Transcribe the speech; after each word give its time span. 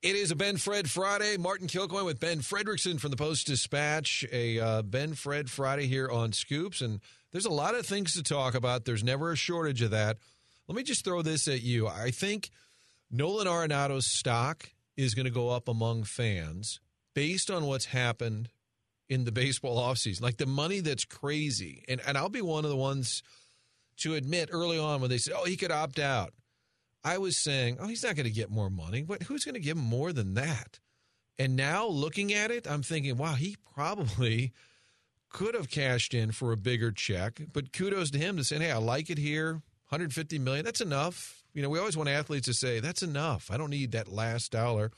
It 0.00 0.14
is 0.14 0.30
a 0.30 0.36
Ben 0.36 0.58
Fred 0.58 0.88
Friday. 0.88 1.36
Martin 1.38 1.66
Kilcoyne 1.66 2.04
with 2.04 2.20
Ben 2.20 2.38
Frederickson 2.38 3.00
from 3.00 3.10
the 3.10 3.16
Post 3.16 3.48
Dispatch. 3.48 4.24
A 4.30 4.60
uh, 4.60 4.82
Ben 4.82 5.14
Fred 5.14 5.50
Friday 5.50 5.88
here 5.88 6.08
on 6.08 6.32
Scoops. 6.32 6.80
And 6.80 7.00
there's 7.32 7.46
a 7.46 7.50
lot 7.50 7.74
of 7.74 7.84
things 7.84 8.12
to 8.12 8.22
talk 8.22 8.54
about. 8.54 8.84
There's 8.84 9.02
never 9.02 9.32
a 9.32 9.36
shortage 9.36 9.82
of 9.82 9.90
that. 9.90 10.18
Let 10.68 10.76
me 10.76 10.84
just 10.84 11.04
throw 11.04 11.22
this 11.22 11.48
at 11.48 11.62
you. 11.62 11.88
I 11.88 12.12
think 12.12 12.50
Nolan 13.10 13.48
Arenado's 13.48 14.06
stock 14.06 14.70
is 14.96 15.14
going 15.16 15.26
to 15.26 15.32
go 15.32 15.48
up 15.48 15.66
among 15.66 16.04
fans 16.04 16.78
based 17.12 17.50
on 17.50 17.66
what's 17.66 17.86
happened 17.86 18.50
in 19.08 19.24
the 19.24 19.32
baseball 19.32 19.80
offseason. 19.80 20.22
Like 20.22 20.36
the 20.36 20.46
money 20.46 20.78
that's 20.78 21.04
crazy. 21.04 21.82
And, 21.88 22.00
and 22.06 22.16
I'll 22.16 22.28
be 22.28 22.42
one 22.42 22.64
of 22.64 22.70
the 22.70 22.76
ones 22.76 23.24
to 23.96 24.14
admit 24.14 24.50
early 24.52 24.78
on 24.78 25.00
when 25.00 25.10
they 25.10 25.18
said, 25.18 25.34
oh, 25.36 25.44
he 25.44 25.56
could 25.56 25.72
opt 25.72 25.98
out. 25.98 26.34
I 27.04 27.18
was 27.18 27.36
saying, 27.36 27.78
oh, 27.80 27.86
he's 27.86 28.02
not 28.02 28.16
going 28.16 28.26
to 28.26 28.32
get 28.32 28.50
more 28.50 28.70
money. 28.70 29.02
But 29.02 29.24
who's 29.24 29.44
going 29.44 29.54
to 29.54 29.60
give 29.60 29.76
him 29.76 29.84
more 29.84 30.12
than 30.12 30.34
that? 30.34 30.80
And 31.38 31.56
now 31.56 31.86
looking 31.86 32.32
at 32.32 32.50
it, 32.50 32.68
I'm 32.68 32.82
thinking, 32.82 33.16
wow, 33.16 33.34
he 33.34 33.56
probably 33.74 34.52
could 35.30 35.54
have 35.54 35.70
cashed 35.70 36.14
in 36.14 36.32
for 36.32 36.52
a 36.52 36.56
bigger 36.56 36.90
check. 36.90 37.40
But 37.52 37.72
kudos 37.72 38.10
to 38.10 38.18
him 38.18 38.36
to 38.36 38.44
say, 38.44 38.58
hey, 38.58 38.72
I 38.72 38.78
like 38.78 39.10
it 39.10 39.18
here. 39.18 39.52
150 39.90 40.38
million, 40.38 40.64
that's 40.64 40.80
enough. 40.80 41.42
You 41.54 41.62
know, 41.62 41.70
we 41.70 41.78
always 41.78 41.96
want 41.96 42.08
athletes 42.08 42.46
to 42.46 42.54
say, 42.54 42.80
that's 42.80 43.02
enough. 43.02 43.50
I 43.50 43.56
don't 43.56 43.70
need 43.70 43.92
that 43.92 44.08
last 44.08 44.52
dollar. 44.52 44.90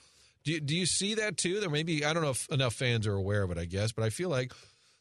Do 0.42 0.52
you, 0.52 0.60
do 0.60 0.74
you 0.74 0.86
see 0.86 1.14
that 1.14 1.36
too? 1.36 1.60
There 1.60 1.70
maybe 1.70 2.04
I 2.04 2.12
don't 2.12 2.22
know 2.22 2.30
if 2.30 2.48
enough 2.50 2.74
fans 2.74 3.06
are 3.06 3.14
aware 3.14 3.42
of 3.42 3.50
it, 3.50 3.58
I 3.58 3.66
guess, 3.66 3.92
but 3.92 4.04
I 4.04 4.10
feel 4.10 4.30
like 4.30 4.52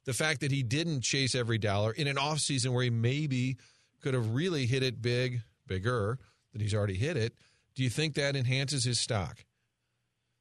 the 0.05 0.13
fact 0.13 0.41
that 0.41 0.51
he 0.51 0.63
didn't 0.63 1.01
chase 1.01 1.33
every 1.33 1.57
dollar 1.57 1.91
in 1.91 2.07
an 2.07 2.17
offseason 2.17 2.73
where 2.73 2.83
he 2.83 2.89
maybe 2.89 3.57
could 4.01 4.13
have 4.13 4.33
really 4.33 4.65
hit 4.65 4.83
it 4.83 5.01
big, 5.01 5.41
bigger, 5.65 6.19
that 6.53 6.61
he's 6.61 6.73
already 6.73 6.95
hit 6.95 7.17
it. 7.17 7.33
Do 7.75 7.83
you 7.83 7.89
think 7.89 8.15
that 8.15 8.35
enhances 8.35 8.83
his 8.83 8.99
stock? 8.99 9.45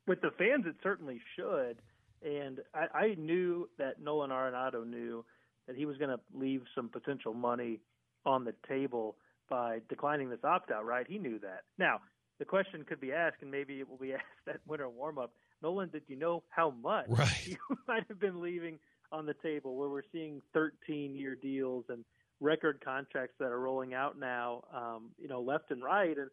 With 0.06 0.20
the 0.20 0.30
fans, 0.38 0.64
it 0.66 0.76
certainly 0.82 1.20
should. 1.36 1.80
And 2.22 2.60
I, 2.74 2.98
I 2.98 3.14
knew 3.16 3.68
that 3.78 4.00
Nolan 4.00 4.30
Arenado 4.30 4.86
knew 4.86 5.24
that 5.66 5.76
he 5.76 5.86
was 5.86 5.96
going 5.98 6.10
to 6.10 6.20
leave 6.34 6.62
some 6.74 6.88
potential 6.88 7.34
money 7.34 7.80
on 8.24 8.44
the 8.44 8.54
table 8.66 9.16
by 9.48 9.80
declining 9.88 10.30
this 10.30 10.42
opt 10.44 10.70
out, 10.70 10.84
right? 10.84 11.06
He 11.08 11.18
knew 11.18 11.38
that. 11.40 11.62
Now, 11.78 12.00
the 12.38 12.44
question 12.44 12.84
could 12.84 13.00
be 13.00 13.12
asked, 13.12 13.36
and 13.42 13.50
maybe 13.50 13.80
it 13.80 13.88
will 13.88 13.98
be 13.98 14.12
asked 14.14 14.48
at 14.48 14.60
winter 14.66 14.88
warm 14.88 15.18
up 15.18 15.32
Nolan, 15.62 15.88
did 15.90 16.02
you 16.06 16.16
know 16.16 16.42
how 16.48 16.70
much 16.70 17.06
right. 17.08 17.32
you 17.46 17.56
might 17.86 18.04
have 18.08 18.20
been 18.20 18.40
leaving 18.40 18.78
on 19.10 19.26
the 19.26 19.34
table 19.42 19.76
where 19.76 19.88
we're 19.88 20.02
seeing 20.12 20.40
13 20.52 21.14
year 21.14 21.34
deals 21.34 21.84
and 21.88 22.04
record 22.40 22.80
contracts 22.84 23.34
that 23.38 23.50
are 23.50 23.60
rolling 23.60 23.94
out 23.94 24.18
now, 24.18 24.62
um, 24.74 25.10
you 25.18 25.28
know, 25.28 25.40
left 25.40 25.70
and 25.70 25.82
right. 25.82 26.16
And 26.16 26.30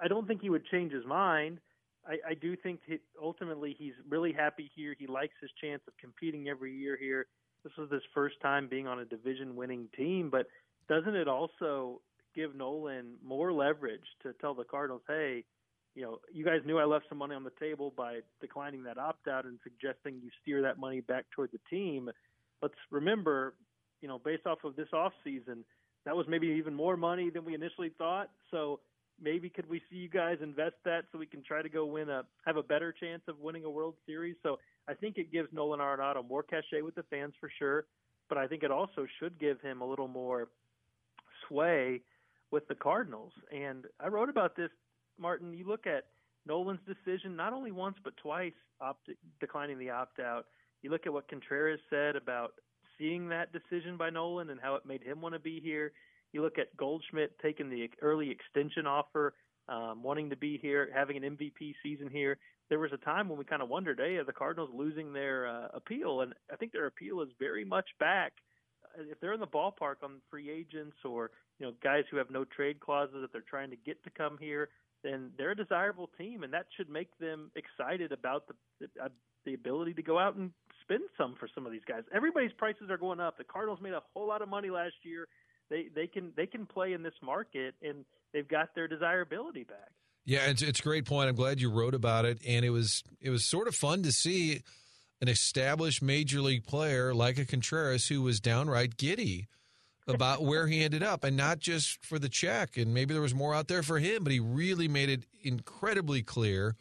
I 0.00 0.08
don't 0.08 0.26
think 0.26 0.40
he 0.40 0.50
would 0.50 0.64
change 0.66 0.92
his 0.92 1.04
mind. 1.04 1.58
I, 2.06 2.30
I 2.30 2.34
do 2.34 2.56
think 2.56 2.80
he, 2.86 2.98
ultimately 3.20 3.76
he's 3.78 3.92
really 4.08 4.32
happy 4.32 4.70
here. 4.74 4.94
He 4.98 5.06
likes 5.06 5.34
his 5.40 5.50
chance 5.60 5.82
of 5.86 5.94
competing 5.98 6.48
every 6.48 6.74
year 6.74 6.96
here. 6.98 7.26
This 7.64 7.72
was 7.76 7.90
his 7.90 8.02
first 8.14 8.40
time 8.40 8.68
being 8.68 8.86
on 8.86 9.00
a 9.00 9.04
division 9.04 9.56
winning 9.56 9.88
team, 9.96 10.30
but 10.30 10.46
doesn't 10.88 11.14
it 11.14 11.28
also 11.28 12.00
give 12.34 12.54
Nolan 12.54 13.14
more 13.24 13.52
leverage 13.52 14.06
to 14.22 14.32
tell 14.40 14.54
the 14.54 14.64
Cardinals, 14.64 15.02
hey, 15.08 15.44
you 15.94 16.02
know, 16.02 16.20
you 16.32 16.44
guys 16.44 16.60
knew 16.64 16.78
I 16.78 16.84
left 16.84 17.06
some 17.08 17.18
money 17.18 17.34
on 17.34 17.42
the 17.42 17.52
table 17.58 17.92
by 17.96 18.20
declining 18.40 18.84
that 18.84 18.98
opt 18.98 19.26
out 19.26 19.44
and 19.44 19.58
suggesting 19.64 20.20
you 20.22 20.30
steer 20.40 20.62
that 20.62 20.78
money 20.78 21.00
back 21.00 21.26
toward 21.32 21.50
the 21.50 21.58
team. 21.68 22.08
Let's 22.62 22.74
remember 22.90 23.54
you 24.00 24.08
know, 24.08 24.18
based 24.18 24.46
off 24.46 24.58
of 24.64 24.76
this 24.76 24.88
off 24.92 25.12
season, 25.24 25.64
that 26.04 26.16
was 26.16 26.26
maybe 26.28 26.46
even 26.48 26.74
more 26.74 26.96
money 26.96 27.30
than 27.30 27.44
we 27.44 27.54
initially 27.54 27.90
thought. 27.98 28.30
So 28.50 28.80
maybe 29.22 29.50
could 29.50 29.68
we 29.68 29.82
see 29.90 29.96
you 29.96 30.08
guys 30.08 30.38
invest 30.42 30.76
that 30.84 31.04
so 31.10 31.18
we 31.18 31.26
can 31.26 31.42
try 31.42 31.62
to 31.62 31.68
go 31.68 31.84
win 31.84 32.08
a 32.08 32.24
have 32.46 32.56
a 32.56 32.62
better 32.62 32.92
chance 32.92 33.22
of 33.28 33.38
winning 33.40 33.64
a 33.64 33.70
World 33.70 33.94
Series? 34.06 34.36
So 34.42 34.58
I 34.88 34.94
think 34.94 35.18
it 35.18 35.32
gives 35.32 35.48
Nolan 35.52 35.80
Arenado 35.80 36.26
more 36.26 36.42
cachet 36.42 36.82
with 36.82 36.94
the 36.94 37.02
fans 37.04 37.34
for 37.40 37.50
sure, 37.58 37.86
but 38.28 38.38
I 38.38 38.46
think 38.46 38.62
it 38.62 38.70
also 38.70 39.06
should 39.18 39.38
give 39.38 39.60
him 39.60 39.80
a 39.80 39.86
little 39.86 40.08
more 40.08 40.48
sway 41.46 42.00
with 42.50 42.66
the 42.68 42.74
Cardinals. 42.74 43.32
And 43.52 43.84
I 44.00 44.08
wrote 44.08 44.28
about 44.28 44.56
this, 44.56 44.70
Martin. 45.18 45.52
You 45.52 45.66
look 45.66 45.86
at 45.86 46.04
Nolan's 46.46 46.80
decision 46.86 47.36
not 47.36 47.52
only 47.52 47.72
once 47.72 47.96
but 48.02 48.16
twice 48.16 48.52
opt- 48.80 49.10
declining 49.40 49.78
the 49.78 49.90
opt 49.90 50.20
out. 50.20 50.46
You 50.82 50.90
look 50.90 51.06
at 51.06 51.12
what 51.12 51.28
Contreras 51.28 51.80
said 51.90 52.16
about 52.16 52.54
seeing 52.98 53.28
that 53.28 53.52
decision 53.52 53.96
by 53.96 54.10
Nolan 54.10 54.50
and 54.50 54.60
how 54.60 54.74
it 54.74 54.86
made 54.86 55.02
him 55.02 55.20
want 55.20 55.34
to 55.34 55.40
be 55.40 55.60
here. 55.60 55.92
You 56.32 56.42
look 56.42 56.58
at 56.58 56.76
Goldschmidt 56.76 57.38
taking 57.40 57.70
the 57.70 57.88
early 58.02 58.30
extension 58.30 58.86
offer, 58.86 59.34
um, 59.68 60.02
wanting 60.02 60.30
to 60.30 60.36
be 60.36 60.58
here, 60.60 60.90
having 60.94 61.16
an 61.16 61.36
MVP 61.36 61.74
season 61.82 62.08
here. 62.10 62.38
There 62.68 62.78
was 62.78 62.92
a 62.92 62.98
time 62.98 63.28
when 63.28 63.38
we 63.38 63.44
kind 63.44 63.62
of 63.62 63.68
wondered, 63.68 63.98
hey, 63.98 64.16
are 64.16 64.24
the 64.24 64.32
Cardinals 64.32 64.70
losing 64.74 65.12
their 65.12 65.46
uh, 65.46 65.68
appeal? 65.72 66.20
And 66.20 66.34
I 66.52 66.56
think 66.56 66.72
their 66.72 66.86
appeal 66.86 67.22
is 67.22 67.28
very 67.38 67.64
much 67.64 67.86
back. 67.98 68.32
Uh, 68.84 69.04
if 69.10 69.18
they're 69.20 69.32
in 69.32 69.40
the 69.40 69.46
ballpark 69.46 70.02
on 70.02 70.20
free 70.30 70.50
agents 70.50 70.96
or 71.04 71.30
you 71.58 71.66
know 71.66 71.72
guys 71.82 72.04
who 72.10 72.18
have 72.18 72.30
no 72.30 72.44
trade 72.44 72.78
clauses 72.80 73.16
that 73.22 73.32
they're 73.32 73.42
trying 73.48 73.70
to 73.70 73.76
get 73.76 74.02
to 74.04 74.10
come 74.10 74.36
here, 74.38 74.68
then 75.02 75.30
they're 75.38 75.52
a 75.52 75.56
desirable 75.56 76.10
team, 76.18 76.42
and 76.42 76.52
that 76.52 76.66
should 76.76 76.90
make 76.90 77.16
them 77.18 77.50
excited 77.56 78.12
about 78.12 78.44
the 78.48 78.86
uh, 79.02 79.08
the 79.44 79.54
ability 79.54 79.94
to 79.94 80.02
go 80.02 80.18
out 80.18 80.36
and 80.36 80.50
spend 80.88 81.04
some 81.18 81.34
for 81.38 81.48
some 81.54 81.66
of 81.66 81.72
these 81.72 81.84
guys. 81.86 82.02
Everybody's 82.14 82.52
prices 82.52 82.90
are 82.90 82.98
going 82.98 83.20
up. 83.20 83.36
The 83.36 83.44
Cardinals 83.44 83.80
made 83.82 83.92
a 83.92 84.02
whole 84.14 84.26
lot 84.26 84.42
of 84.42 84.48
money 84.48 84.70
last 84.70 84.94
year. 85.02 85.28
They 85.70 85.86
they 85.94 86.06
can 86.06 86.32
they 86.36 86.46
can 86.46 86.66
play 86.66 86.94
in 86.94 87.02
this 87.02 87.14
market 87.22 87.74
and 87.82 88.04
they've 88.32 88.48
got 88.48 88.74
their 88.74 88.88
desirability 88.88 89.64
back. 89.64 89.90
Yeah, 90.24 90.46
it's 90.46 90.62
it's 90.62 90.80
a 90.80 90.82
great 90.82 91.04
point. 91.04 91.28
I'm 91.28 91.34
glad 91.34 91.60
you 91.60 91.70
wrote 91.70 91.94
about 91.94 92.24
it, 92.24 92.38
and 92.46 92.64
it 92.64 92.70
was 92.70 93.02
it 93.20 93.30
was 93.30 93.44
sort 93.44 93.68
of 93.68 93.74
fun 93.74 94.02
to 94.02 94.12
see 94.12 94.62
an 95.20 95.28
established 95.28 96.02
major 96.02 96.40
league 96.40 96.64
player 96.64 97.12
like 97.12 97.38
a 97.38 97.44
Contreras 97.44 98.08
who 98.08 98.22
was 98.22 98.40
downright 98.40 98.96
giddy 98.96 99.48
about 100.06 100.42
where 100.42 100.66
he 100.66 100.82
ended 100.82 101.02
up, 101.02 101.22
and 101.22 101.36
not 101.36 101.58
just 101.58 102.04
for 102.04 102.18
the 102.18 102.28
check. 102.28 102.76
And 102.76 102.94
maybe 102.94 103.12
there 103.12 103.22
was 103.22 103.34
more 103.34 103.54
out 103.54 103.68
there 103.68 103.82
for 103.82 103.98
him, 103.98 104.24
but 104.24 104.32
he 104.32 104.40
really 104.40 104.88
made 104.88 105.10
it 105.10 105.24
incredibly 105.42 106.22
clear 106.22 106.76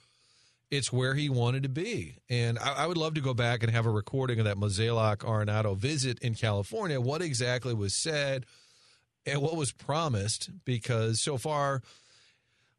it's 0.69 0.91
where 0.91 1.13
he 1.13 1.29
wanted 1.29 1.63
to 1.63 1.69
be. 1.69 2.17
And 2.29 2.59
I, 2.59 2.83
I, 2.83 2.87
would 2.87 2.97
love 2.97 3.13
to 3.13 3.21
go 3.21 3.33
back 3.33 3.63
and 3.63 3.71
have 3.71 3.85
a 3.85 3.91
recording 3.91 4.39
of 4.39 4.45
that 4.45 4.57
Mozeliak 4.57 5.17
Arenado 5.17 5.77
visit 5.77 6.19
in 6.19 6.35
California, 6.35 6.99
what 6.99 7.21
exactly 7.21 7.73
was 7.73 7.95
said 7.95 8.45
and 9.25 9.41
what 9.41 9.55
was 9.55 9.71
promised, 9.71 10.49
because 10.65 11.21
so 11.21 11.37
far, 11.37 11.81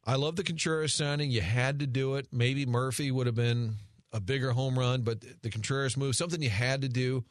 I 0.05 0.17
love 0.17 0.37
the 0.37 0.45
Contreras 0.45 0.95
signing. 0.95 1.31
You 1.31 1.43
had 1.43 1.81
to 1.81 1.87
do 1.87 2.15
it. 2.17 2.29
Maybe 2.33 2.65
Murphy 2.67 3.11
would 3.11 3.27
have 3.27 3.37
been 3.37 3.75
a 4.13 4.21
bigger 4.21 4.53
home 4.53 4.79
run, 4.79 5.03
but 5.03 5.23
the 5.43 5.51
Contreras 5.51 5.97
move, 5.97 6.17
something 6.17 6.43
you 6.43 6.51
had 6.51 6.83
to 6.83 6.89
do. 6.89 7.25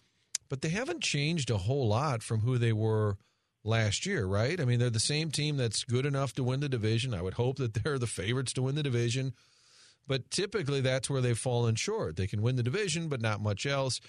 But 0.49 0.61
they 0.61 0.69
haven't 0.69 1.01
changed 1.01 1.49
a 1.49 1.57
whole 1.57 1.87
lot 1.87 2.23
from 2.23 2.41
who 2.41 2.57
they 2.57 2.71
were 2.71 3.17
last 3.63 4.05
year, 4.05 4.25
right? 4.25 4.59
I 4.59 4.65
mean, 4.65 4.79
they're 4.79 4.89
the 4.89 4.99
same 4.99 5.29
team 5.29 5.57
that's 5.57 5.83
good 5.83 6.05
enough 6.05 6.33
to 6.33 6.43
win 6.43 6.61
the 6.61 6.69
division. 6.69 7.13
I 7.13 7.21
would 7.21 7.33
hope 7.33 7.57
that 7.57 7.73
they're 7.73 7.99
the 7.99 8.07
favorites 8.07 8.53
to 8.53 8.61
win 8.61 8.75
the 8.75 8.83
division. 8.83 9.33
But 10.07 10.31
typically, 10.31 10.81
that's 10.81 11.09
where 11.09 11.21
they've 11.21 11.37
fallen 11.37 11.75
short. 11.75 12.15
They 12.15 12.27
can 12.27 12.41
win 12.41 12.55
the 12.55 12.63
division, 12.63 13.09
but 13.09 13.21
not 13.21 13.41
much 13.41 13.65
else. 13.65 13.99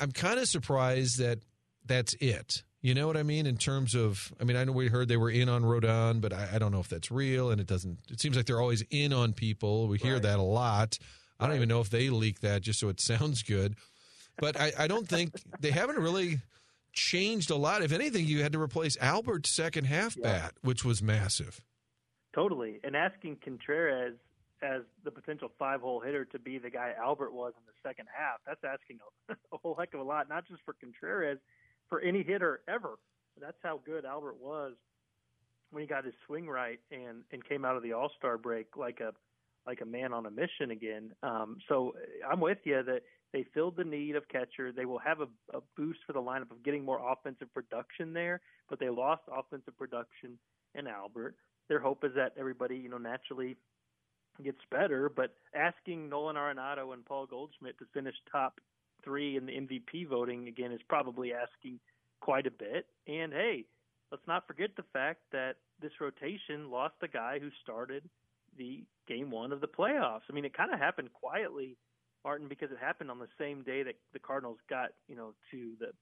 I'm 0.00 0.12
kind 0.12 0.38
of 0.38 0.48
surprised 0.48 1.18
that 1.18 1.40
that's 1.84 2.14
it. 2.14 2.62
You 2.82 2.94
know 2.94 3.06
what 3.06 3.16
I 3.16 3.22
mean? 3.24 3.46
In 3.46 3.56
terms 3.56 3.94
of, 3.94 4.32
I 4.40 4.44
mean, 4.44 4.56
I 4.56 4.64
know 4.64 4.72
we 4.72 4.88
heard 4.88 5.08
they 5.08 5.16
were 5.16 5.30
in 5.30 5.48
on 5.48 5.62
Rodon, 5.62 6.20
but 6.20 6.32
I, 6.32 6.50
I 6.54 6.58
don't 6.58 6.70
know 6.70 6.80
if 6.80 6.88
that's 6.88 7.10
real. 7.10 7.50
And 7.50 7.60
it 7.60 7.66
doesn't, 7.66 7.98
it 8.10 8.20
seems 8.20 8.36
like 8.36 8.46
they're 8.46 8.60
always 8.60 8.84
in 8.90 9.12
on 9.12 9.32
people. 9.32 9.88
We 9.88 9.98
hear 9.98 10.14
right. 10.14 10.22
that 10.22 10.38
a 10.38 10.42
lot. 10.42 10.98
I 11.40 11.44
don't 11.44 11.50
right. 11.50 11.56
even 11.56 11.68
know 11.68 11.80
if 11.80 11.90
they 11.90 12.10
leak 12.10 12.40
that 12.40 12.62
just 12.62 12.78
so 12.78 12.88
it 12.88 13.00
sounds 13.00 13.42
good. 13.42 13.74
But 14.38 14.60
I, 14.60 14.72
I 14.78 14.86
don't 14.86 15.08
think 15.08 15.32
they 15.60 15.72
haven't 15.72 15.98
really 15.98 16.38
changed 16.92 17.50
a 17.50 17.56
lot. 17.56 17.82
If 17.82 17.92
anything, 17.92 18.26
you 18.26 18.42
had 18.42 18.52
to 18.52 18.60
replace 18.60 18.96
Albert's 19.00 19.50
second 19.50 19.86
half 19.86 20.16
yeah. 20.16 20.22
bat, 20.22 20.52
which 20.62 20.84
was 20.84 21.02
massive. 21.02 21.60
Totally. 22.34 22.78
And 22.84 22.94
asking 22.94 23.38
Contreras 23.42 24.14
as 24.62 24.82
the 25.04 25.10
potential 25.10 25.50
five 25.58 25.80
hole 25.80 26.00
hitter 26.00 26.24
to 26.24 26.38
be 26.38 26.58
the 26.58 26.70
guy 26.70 26.92
Albert 26.98 27.32
was 27.32 27.52
in 27.56 27.64
the 27.66 27.88
second 27.88 28.06
half. 28.14 28.40
That's 28.46 28.60
asking 28.64 28.98
a, 29.28 29.34
a 29.54 29.58
whole 29.58 29.74
heck 29.74 29.94
of 29.94 30.00
a 30.00 30.02
lot, 30.04 30.28
not 30.28 30.46
just 30.48 30.62
for 30.64 30.74
Contreras, 30.74 31.38
for 31.88 32.00
any 32.00 32.22
hitter 32.22 32.60
ever. 32.68 32.98
That's 33.40 33.58
how 33.62 33.80
good 33.84 34.04
Albert 34.04 34.36
was 34.40 34.74
when 35.70 35.82
he 35.82 35.86
got 35.86 36.04
his 36.04 36.14
swing 36.26 36.48
right 36.48 36.80
and 36.90 37.22
and 37.32 37.46
came 37.46 37.64
out 37.64 37.76
of 37.76 37.82
the 37.82 37.92
All 37.92 38.10
Star 38.18 38.38
break 38.38 38.76
like 38.76 39.00
a 39.00 39.12
like 39.66 39.80
a 39.80 39.84
man 39.84 40.12
on 40.12 40.26
a 40.26 40.30
mission 40.30 40.70
again. 40.70 41.10
Um, 41.22 41.58
so 41.68 41.94
I'm 42.28 42.40
with 42.40 42.58
you 42.64 42.82
that 42.82 43.02
they 43.32 43.44
filled 43.52 43.76
the 43.76 43.84
need 43.84 44.14
of 44.14 44.28
catcher. 44.28 44.72
They 44.72 44.84
will 44.84 45.00
have 45.00 45.20
a, 45.20 45.28
a 45.52 45.60
boost 45.76 45.98
for 46.06 46.12
the 46.12 46.22
lineup 46.22 46.52
of 46.52 46.62
getting 46.64 46.84
more 46.84 47.00
offensive 47.12 47.52
production 47.52 48.12
there, 48.12 48.40
but 48.70 48.78
they 48.78 48.88
lost 48.88 49.22
offensive 49.30 49.76
production 49.76 50.38
in 50.74 50.86
Albert. 50.86 51.34
Their 51.68 51.80
hope 51.80 52.04
is 52.04 52.12
that 52.14 52.32
everybody, 52.38 52.76
you 52.76 52.88
know, 52.88 52.98
naturally 52.98 53.56
gets 54.42 54.60
better, 54.70 55.08
but 55.08 55.34
asking 55.54 56.08
Nolan 56.08 56.36
Arenado 56.36 56.92
and 56.92 57.04
Paul 57.04 57.26
Goldschmidt 57.26 57.78
to 57.78 57.86
finish 57.94 58.14
top 58.30 58.60
three 59.04 59.36
in 59.36 59.46
the 59.46 59.52
MVP 59.52 60.08
voting 60.08 60.48
again 60.48 60.72
is 60.72 60.80
probably 60.88 61.32
asking 61.32 61.78
quite 62.20 62.46
a 62.46 62.50
bit. 62.50 62.86
And 63.06 63.32
hey, 63.32 63.64
let's 64.10 64.26
not 64.26 64.46
forget 64.46 64.70
the 64.76 64.84
fact 64.92 65.20
that 65.32 65.56
this 65.80 65.92
rotation 66.00 66.70
lost 66.70 66.94
the 67.00 67.08
guy 67.08 67.38
who 67.38 67.50
started 67.62 68.02
the 68.58 68.84
game 69.06 69.30
one 69.30 69.52
of 69.52 69.60
the 69.60 69.68
playoffs. 69.68 70.22
I 70.30 70.32
mean, 70.32 70.44
it 70.44 70.56
kind 70.56 70.72
of 70.72 70.80
happened 70.80 71.12
quietly, 71.12 71.76
Martin, 72.24 72.48
because 72.48 72.70
it 72.70 72.78
happened 72.80 73.10
on 73.10 73.18
the 73.18 73.28
same 73.38 73.62
day 73.62 73.82
that 73.82 73.96
the 74.12 74.18
Cardinals 74.18 74.58
got, 74.68 74.90
you 75.08 75.16
know, 75.16 75.34
to 75.50 75.72
the 75.78 75.92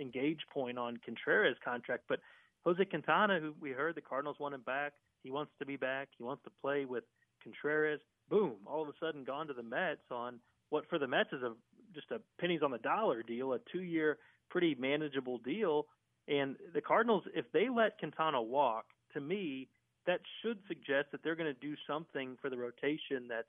engage 0.00 0.40
point 0.52 0.78
on 0.78 0.98
Contreras' 1.04 1.56
contract. 1.64 2.04
But 2.08 2.20
Jose 2.64 2.84
Quintana, 2.84 3.38
who 3.40 3.54
we 3.60 3.70
heard 3.70 3.94
the 3.94 4.00
Cardinals 4.00 4.36
want 4.40 4.54
him 4.54 4.62
back, 4.62 4.94
he 5.22 5.30
wants 5.30 5.52
to 5.58 5.66
be 5.66 5.76
back. 5.76 6.08
He 6.18 6.24
wants 6.24 6.42
to 6.44 6.50
play 6.60 6.84
with 6.84 7.04
Contreras. 7.44 8.00
Boom! 8.28 8.54
All 8.66 8.82
of 8.82 8.88
a 8.88 8.92
sudden, 8.98 9.22
gone 9.22 9.46
to 9.46 9.52
the 9.52 9.62
Mets 9.62 10.10
on 10.10 10.40
what 10.70 10.88
for 10.88 10.98
the 10.98 11.06
Mets 11.06 11.32
is 11.32 11.42
a 11.42 11.52
just 11.94 12.10
a 12.10 12.20
pennies 12.40 12.62
on 12.64 12.72
the 12.72 12.78
dollar 12.78 13.22
deal, 13.22 13.52
a 13.52 13.58
two-year, 13.70 14.18
pretty 14.50 14.74
manageable 14.74 15.38
deal. 15.38 15.86
And 16.26 16.56
the 16.74 16.80
Cardinals, 16.80 17.22
if 17.34 17.44
they 17.52 17.68
let 17.68 17.98
Quintana 17.98 18.42
walk, 18.42 18.86
to 19.12 19.20
me, 19.20 19.68
that 20.06 20.20
should 20.42 20.58
suggest 20.66 21.12
that 21.12 21.22
they're 21.22 21.36
going 21.36 21.52
to 21.54 21.60
do 21.60 21.74
something 21.86 22.36
for 22.40 22.50
the 22.50 22.56
rotation 22.56 23.28
that's 23.28 23.46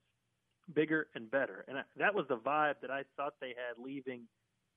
bigger 0.73 1.07
and 1.15 1.29
better. 1.29 1.65
And 1.67 1.77
that 1.97 2.13
was 2.13 2.25
the 2.27 2.37
vibe 2.37 2.75
that 2.81 2.91
I 2.91 3.03
thought 3.15 3.33
they 3.39 3.49
had 3.49 3.83
leaving 3.83 4.21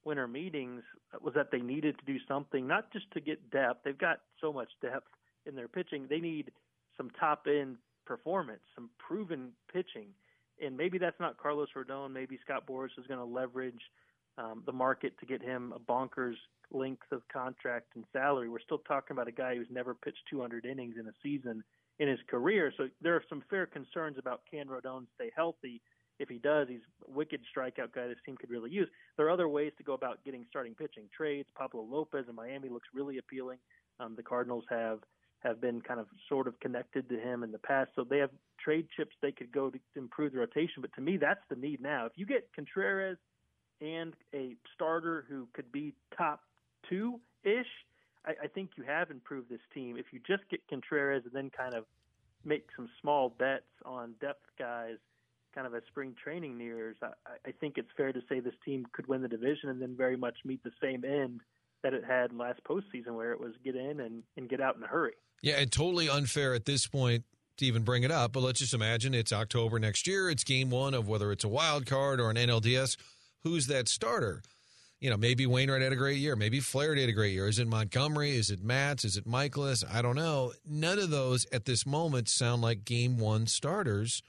winter 0.04 0.28
meetings 0.28 0.82
uh, 1.14 1.18
was 1.20 1.34
that 1.34 1.50
they 1.50 1.60
needed 1.60 1.98
to 1.98 2.04
do 2.04 2.18
something, 2.26 2.66
not 2.66 2.92
just 2.92 3.10
to 3.12 3.20
get 3.20 3.50
depth. 3.50 3.80
They've 3.84 3.98
got 3.98 4.20
so 4.40 4.52
much 4.52 4.70
depth 4.80 5.08
in 5.46 5.54
their 5.54 5.68
pitching. 5.68 6.06
They 6.08 6.20
need 6.20 6.50
some 6.96 7.10
top 7.18 7.46
end 7.48 7.76
performance, 8.08 8.62
some 8.75 8.88
proven 8.99 9.50
pitching. 9.72 10.08
And 10.64 10.76
maybe 10.76 10.99
that's 10.99 11.20
not 11.20 11.37
Carlos 11.37 11.69
Rodon. 11.76 12.10
Maybe 12.10 12.38
Scott 12.43 12.64
Boras 12.66 12.99
is 12.99 13.06
going 13.06 13.20
to 13.20 13.25
leverage 13.25 13.81
um, 14.38 14.62
the 14.66 14.72
market 14.72 15.12
to 15.20 15.26
get 15.26 15.43
him 15.43 15.72
a 15.76 15.78
bonkers 15.78 16.34
length 16.72 17.12
of 17.12 17.22
contract 17.32 17.88
and 17.94 18.05
salary. 18.12 18.49
We're 18.49 18.60
still 18.60 18.78
talking 18.78 19.14
about 19.14 19.28
a 19.28 19.32
guy 19.32 19.55
who's 19.55 19.69
never 19.70 19.94
pitched 19.94 20.22
200 20.31 20.64
innings 20.64 20.94
in 20.99 21.06
a 21.06 21.12
season 21.22 21.62
in 21.99 22.08
his 22.08 22.19
career. 22.28 22.72
So 22.76 22.88
there 23.02 23.14
are 23.14 23.25
some 23.28 23.43
fair 23.50 23.66
concerns 23.66 24.16
about 24.19 24.43
can 24.50 24.66
Rodon 24.66 25.06
stay 25.14 25.31
healthy. 25.37 25.81
If 26.19 26.28
he 26.28 26.38
does, 26.38 26.66
he's 26.69 26.81
a 27.06 27.11
wicked 27.11 27.40
strikeout 27.54 27.93
guy 27.94 28.08
this 28.08 28.19
team 28.26 28.37
could 28.37 28.50
really 28.50 28.70
use. 28.70 28.88
There 29.16 29.26
are 29.26 29.31
other 29.31 29.49
ways 29.49 29.72
to 29.78 29.84
go 29.84 29.93
about 29.93 30.25
getting 30.25 30.46
starting 30.50 30.75
pitching 30.75 31.04
trades. 31.16 31.49
Pablo 31.56 31.82
Lopez 31.82 32.25
in 32.28 32.34
Miami 32.34 32.69
looks 32.69 32.88
really 32.93 33.19
appealing. 33.19 33.58
Um, 34.00 34.14
the 34.16 34.22
Cardinals 34.22 34.64
have 34.70 34.99
have 35.40 35.61
been 35.61 35.81
kind 35.81 36.00
of 36.00 36.06
sort 36.29 36.46
of 36.49 36.58
connected 36.61 37.08
to 37.08 37.19
him 37.19 37.43
in 37.43 37.52
the 37.52 37.58
past, 37.58 37.90
so 37.94 38.05
they 38.05 38.19
have 38.19 38.31
trade 38.62 38.88
chips 38.96 39.14
they 39.23 39.32
could 39.32 39.52
go 39.52 39.70
to 39.70 39.79
improve 39.96 40.32
the 40.32 40.38
rotation. 40.38 40.81
But 40.81 40.93
to 40.94 41.00
me, 41.00 41.17
that's 41.17 41.40
the 41.49 41.56
need 41.56 41.81
now. 41.81 42.06
If 42.06 42.12
you 42.17 42.26
get 42.26 42.49
Contreras 42.55 43.19
and 43.81 44.14
a 44.35 44.56
starter 44.75 45.25
who 45.29 45.46
could 45.55 45.70
be 45.70 45.94
top 46.17 46.40
two 46.88 47.20
ish, 47.44 47.67
I, 48.26 48.32
I 48.44 48.46
think 48.49 48.70
you 48.76 48.85
have 48.85 49.11
improved 49.11 49.49
this 49.49 49.61
team. 49.73 49.96
If 49.96 50.06
you 50.12 50.20
just 50.26 50.49
get 50.50 50.61
Contreras 50.69 51.23
and 51.25 51.32
then 51.32 51.50
kind 51.56 51.75
of 51.75 51.85
make 52.44 52.67
some 52.76 52.88
small 53.00 53.29
bets 53.29 53.64
on 53.85 54.14
depth 54.20 54.46
guys, 54.58 54.96
kind 55.55 55.67
of 55.67 55.75
as 55.75 55.82
spring 55.88 56.14
training 56.23 56.58
nears, 56.58 56.96
I, 57.02 57.08
I 57.46 57.52
think 57.61 57.79
it's 57.79 57.88
fair 57.96 58.12
to 58.12 58.20
say 58.29 58.40
this 58.40 58.55
team 58.64 58.87
could 58.93 59.06
win 59.06 59.23
the 59.23 59.29
division 59.29 59.70
and 59.70 59.81
then 59.81 59.96
very 59.96 60.17
much 60.17 60.37
meet 60.44 60.62
the 60.64 60.73
same 60.82 61.05
end 61.05 61.40
that 61.82 61.94
it 61.94 62.04
had 62.04 62.32
last 62.32 62.60
postseason, 62.64 63.14
where 63.14 63.32
it 63.32 63.40
was 63.40 63.52
get 63.64 63.76
in 63.76 64.00
and, 64.00 64.22
and 64.36 64.48
get 64.48 64.60
out 64.60 64.76
in 64.76 64.82
a 64.82 64.86
hurry. 64.86 65.12
Yeah, 65.42 65.54
and 65.54 65.70
totally 65.70 66.08
unfair 66.08 66.54
at 66.54 66.64
this 66.64 66.86
point 66.86 67.25
to 67.58 67.66
even 67.66 67.82
bring 67.82 68.02
it 68.02 68.10
up. 68.10 68.32
But 68.32 68.42
let's 68.42 68.58
just 68.58 68.75
imagine 68.75 69.14
it's 69.14 69.32
October 69.32 69.78
next 69.78 70.06
year. 70.06 70.30
It's 70.30 70.44
game 70.44 70.70
one 70.70 70.94
of 70.94 71.08
whether 71.08 71.30
it's 71.32 71.44
a 71.44 71.48
wild 71.48 71.86
card 71.86 72.20
or 72.20 72.30
an 72.30 72.36
NLDS. 72.36 72.96
Who's 73.44 73.66
that 73.69 73.88
starter? 73.88 74.42
You 75.00 75.10
know, 75.10 75.16
maybe 75.16 75.46
Wainwright 75.46 75.82
had 75.82 75.92
a 75.92 75.96
great 75.96 76.19
year. 76.19 76.34
Maybe 76.34 76.58
Flaherty 76.58 77.02
had 77.02 77.10
a 77.10 77.12
great 77.12 77.32
year. 77.32 77.46
Is 77.46 77.60
it 77.60 77.69
Montgomery? 77.69 78.36
Is 78.36 78.50
it 78.50 78.64
Matz? 78.64 79.04
Is 79.04 79.16
it 79.16 79.28
Mikolas? 79.28 79.84
I 79.88 80.02
don't 80.02 80.16
know. 80.16 80.52
None 80.66 80.98
of 80.98 81.10
those 81.10 81.46
at 81.52 81.66
this 81.66 81.86
moment 81.86 82.28
sound 82.28 82.62
like 82.62 82.84
game 82.84 83.16
one 83.16 83.46
starters 83.46 84.22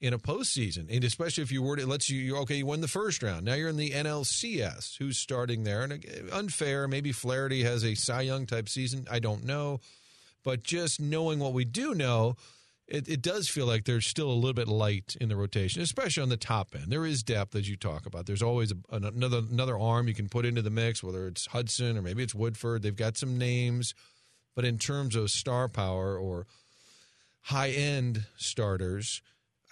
in 0.00 0.12
a 0.12 0.18
postseason. 0.18 0.94
And 0.94 1.04
especially 1.04 1.42
if 1.42 1.50
you 1.50 1.62
were 1.62 1.76
to, 1.76 1.86
let's 1.86 2.10
you, 2.10 2.36
okay, 2.38 2.56
you 2.56 2.66
won 2.66 2.80
the 2.80 2.88
first 2.88 3.22
round. 3.22 3.44
Now 3.44 3.54
you're 3.54 3.68
in 3.68 3.76
the 3.76 3.90
NLCS. 3.90 4.98
Who's 4.98 5.18
starting 5.18 5.64
there? 5.64 5.82
And 5.82 5.92
uh, 5.92 6.36
unfair. 6.36 6.86
Maybe 6.86 7.12
Flaherty 7.12 7.62
has 7.62 7.84
a 7.84 7.94
Cy 7.94 8.22
Young 8.22 8.46
type 8.46 8.68
season. 8.68 9.06
I 9.10 9.18
don't 9.18 9.44
know. 9.44 9.80
But 10.44 10.62
just 10.62 11.00
knowing 11.00 11.38
what 11.38 11.54
we 11.54 11.64
do 11.64 11.94
know, 11.94 12.36
it, 12.86 13.08
it 13.08 13.20
does 13.20 13.48
feel 13.48 13.66
like 13.66 13.84
there's 13.84 14.06
still 14.06 14.30
a 14.30 14.34
little 14.34 14.52
bit 14.52 14.68
light 14.68 15.16
in 15.20 15.28
the 15.28 15.34
rotation, 15.34 15.82
especially 15.82 16.22
on 16.22 16.28
the 16.28 16.36
top 16.36 16.74
end. 16.74 16.92
There 16.92 17.04
is 17.04 17.24
depth, 17.24 17.56
as 17.56 17.68
you 17.68 17.76
talk 17.76 18.06
about. 18.06 18.26
There's 18.26 18.42
always 18.42 18.70
a, 18.70 18.76
another 18.92 19.42
another 19.50 19.76
arm 19.76 20.06
you 20.06 20.14
can 20.14 20.28
put 20.28 20.46
into 20.46 20.62
the 20.62 20.70
mix, 20.70 21.02
whether 21.02 21.26
it's 21.26 21.46
Hudson 21.46 21.98
or 21.98 22.02
maybe 22.02 22.22
it's 22.22 22.34
Woodford. 22.34 22.82
They've 22.82 22.94
got 22.94 23.16
some 23.16 23.36
names, 23.36 23.92
but 24.54 24.64
in 24.64 24.78
terms 24.78 25.16
of 25.16 25.30
star 25.30 25.68
power 25.68 26.16
or 26.16 26.46
high 27.40 27.70
end 27.70 28.26
starters, 28.36 29.22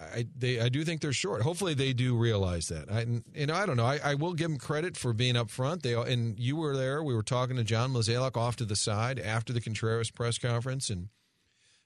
I 0.00 0.26
they 0.36 0.60
I 0.60 0.68
do 0.68 0.84
think 0.84 1.00
they're 1.00 1.12
short. 1.12 1.42
Hopefully, 1.42 1.74
they 1.74 1.92
do 1.92 2.16
realize 2.16 2.66
that. 2.66 2.90
I 2.90 3.06
you 3.38 3.46
know 3.46 3.54
I 3.54 3.64
don't 3.64 3.76
know. 3.76 3.86
I, 3.86 4.00
I 4.02 4.14
will 4.14 4.34
give 4.34 4.50
them 4.50 4.58
credit 4.58 4.96
for 4.96 5.12
being 5.12 5.36
up 5.36 5.50
front. 5.50 5.82
They 5.82 5.94
and 5.94 6.38
you 6.38 6.56
were 6.56 6.76
there. 6.76 7.02
We 7.02 7.14
were 7.14 7.22
talking 7.22 7.56
to 7.56 7.64
John 7.64 7.92
Mozeliak 7.92 8.36
off 8.36 8.56
to 8.56 8.64
the 8.64 8.76
side 8.76 9.20
after 9.20 9.52
the 9.52 9.60
Contreras 9.60 10.10
press 10.10 10.36
conference, 10.38 10.90
and 10.90 11.10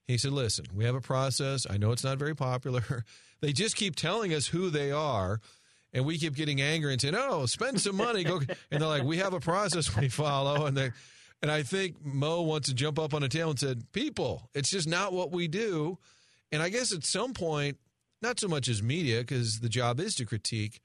he 0.07 0.17
said, 0.17 0.33
"Listen, 0.33 0.67
we 0.75 0.85
have 0.85 0.95
a 0.95 1.03
process. 1.03 1.67
I 1.69 1.77
know 1.77 1.93
it's 1.93 2.05
not 2.05 2.19
very 2.19 2.35
popular. 2.35 3.05
they 3.41 3.53
just 3.53 3.77
keep 3.77 3.95
telling 3.95 4.33
us 4.33 4.47
who 4.47 4.71
they 4.71 4.91
are." 4.91 5.41
And 5.93 6.05
we 6.05 6.19
keep 6.19 6.35
getting 6.35 6.61
angry 6.61 6.93
and 6.93 7.01
saying, 7.01 7.15
"Oh, 7.17 7.45
spend 7.45 7.81
some 7.81 7.97
money." 7.97 8.25
Go, 8.25 8.37
and 8.71 8.81
they're 8.81 8.89
like, 8.89 9.05
"We 9.05 9.19
have 9.19 9.35
a 9.35 9.41
process 9.41 9.95
we 9.97 10.09
follow." 10.09 10.65
And 10.65 10.77
they, 10.77 10.93
and 11.43 11.51
I 11.51 11.63
think 11.63 12.03
Mo 12.03 12.41
wants 12.41 12.69
to 12.69 12.75
jump 12.75 12.99
up 12.99 13.13
on 13.13 13.23
a 13.23 13.29
tail 13.29 13.51
and 13.51 13.59
said, 13.59 13.93
"People, 13.93 14.49
it's 14.55 14.71
just 14.71 14.89
not 14.89 15.13
what 15.13 15.31
we 15.31 15.47
do." 15.47 15.99
And 16.51 16.63
I 16.63 16.71
guess 16.71 16.95
at 16.95 17.05
some 17.05 17.35
point, 17.35 17.77
not 18.23 18.41
so 18.41 18.49
much 18.49 18.69
as 18.69 18.83
media 18.83 19.21
because 19.21 19.61
the 19.61 19.69
job 19.69 20.01
is 20.01 20.15
to 20.17 20.25
critique, 20.25 20.81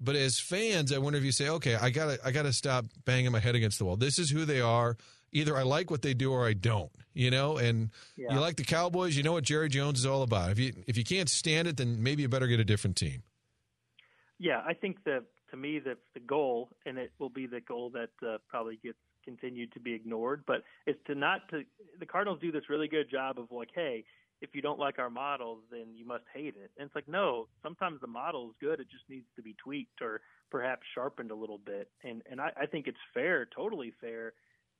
but 0.00 0.16
as 0.16 0.38
fans, 0.38 0.92
I 0.92 0.98
wonder 0.98 1.18
if 1.18 1.24
you 1.24 1.32
say, 1.32 1.48
"Okay, 1.48 1.74
I 1.74 1.90
gotta, 1.90 2.18
I 2.24 2.30
gotta 2.30 2.52
stop 2.52 2.86
banging 3.04 3.32
my 3.32 3.40
head 3.40 3.54
against 3.54 3.78
the 3.78 3.84
wall. 3.84 3.96
This 3.96 4.18
is 4.18 4.30
who 4.30 4.44
they 4.44 4.60
are. 4.60 4.96
Either 5.32 5.56
I 5.56 5.62
like 5.62 5.90
what 5.90 6.02
they 6.02 6.14
do 6.14 6.32
or 6.32 6.46
I 6.46 6.54
don't." 6.54 6.90
You 7.12 7.30
know, 7.30 7.58
and 7.58 7.90
yeah. 8.16 8.32
you 8.32 8.40
like 8.40 8.56
the 8.56 8.64
Cowboys, 8.64 9.16
you 9.16 9.22
know 9.22 9.32
what 9.32 9.44
Jerry 9.44 9.68
Jones 9.68 9.98
is 9.98 10.06
all 10.06 10.22
about. 10.22 10.50
If 10.50 10.58
you 10.58 10.72
if 10.86 10.96
you 10.96 11.04
can't 11.04 11.28
stand 11.28 11.68
it, 11.68 11.76
then 11.76 12.02
maybe 12.02 12.22
you 12.22 12.28
better 12.28 12.46
get 12.46 12.60
a 12.60 12.64
different 12.64 12.96
team. 12.96 13.22
Yeah, 14.38 14.62
I 14.66 14.72
think 14.72 15.04
that 15.04 15.24
to 15.50 15.56
me 15.56 15.80
that's 15.84 15.98
the 16.14 16.20
goal, 16.20 16.70
and 16.86 16.96
it 16.96 17.12
will 17.18 17.28
be 17.28 17.46
the 17.46 17.60
goal 17.60 17.90
that 17.90 18.10
uh, 18.26 18.38
probably 18.48 18.78
gets 18.82 18.96
continued 19.24 19.72
to 19.72 19.80
be 19.80 19.92
ignored. 19.92 20.44
But 20.46 20.62
it's 20.86 20.98
to 21.06 21.14
not 21.14 21.48
to 21.50 21.62
the 21.98 22.06
Cardinals 22.06 22.40
do 22.40 22.50
this 22.50 22.70
really 22.70 22.88
good 22.88 23.10
job 23.10 23.38
of 23.38 23.50
like, 23.50 23.70
hey, 23.74 24.04
if 24.40 24.54
you 24.54 24.62
don't 24.62 24.78
like 24.78 24.98
our 24.98 25.10
model, 25.10 25.58
then 25.70 25.88
you 25.94 26.06
must 26.06 26.24
hate 26.32 26.54
it. 26.56 26.70
And 26.78 26.86
it's 26.86 26.94
like, 26.94 27.08
no, 27.08 27.46
sometimes 27.62 28.00
the 28.00 28.06
model 28.06 28.48
is 28.48 28.54
good. 28.60 28.80
It 28.80 28.88
just 28.90 29.04
needs 29.08 29.26
to 29.36 29.42
be 29.42 29.54
tweaked 29.62 30.00
or 30.00 30.20
perhaps 30.50 30.82
sharpened 30.94 31.30
a 31.30 31.34
little 31.34 31.58
bit. 31.58 31.90
And 32.04 32.22
and 32.30 32.40
I, 32.40 32.50
I 32.60 32.66
think 32.66 32.86
it's 32.86 32.98
fair, 33.12 33.46
totally 33.54 33.92
fair, 34.00 34.32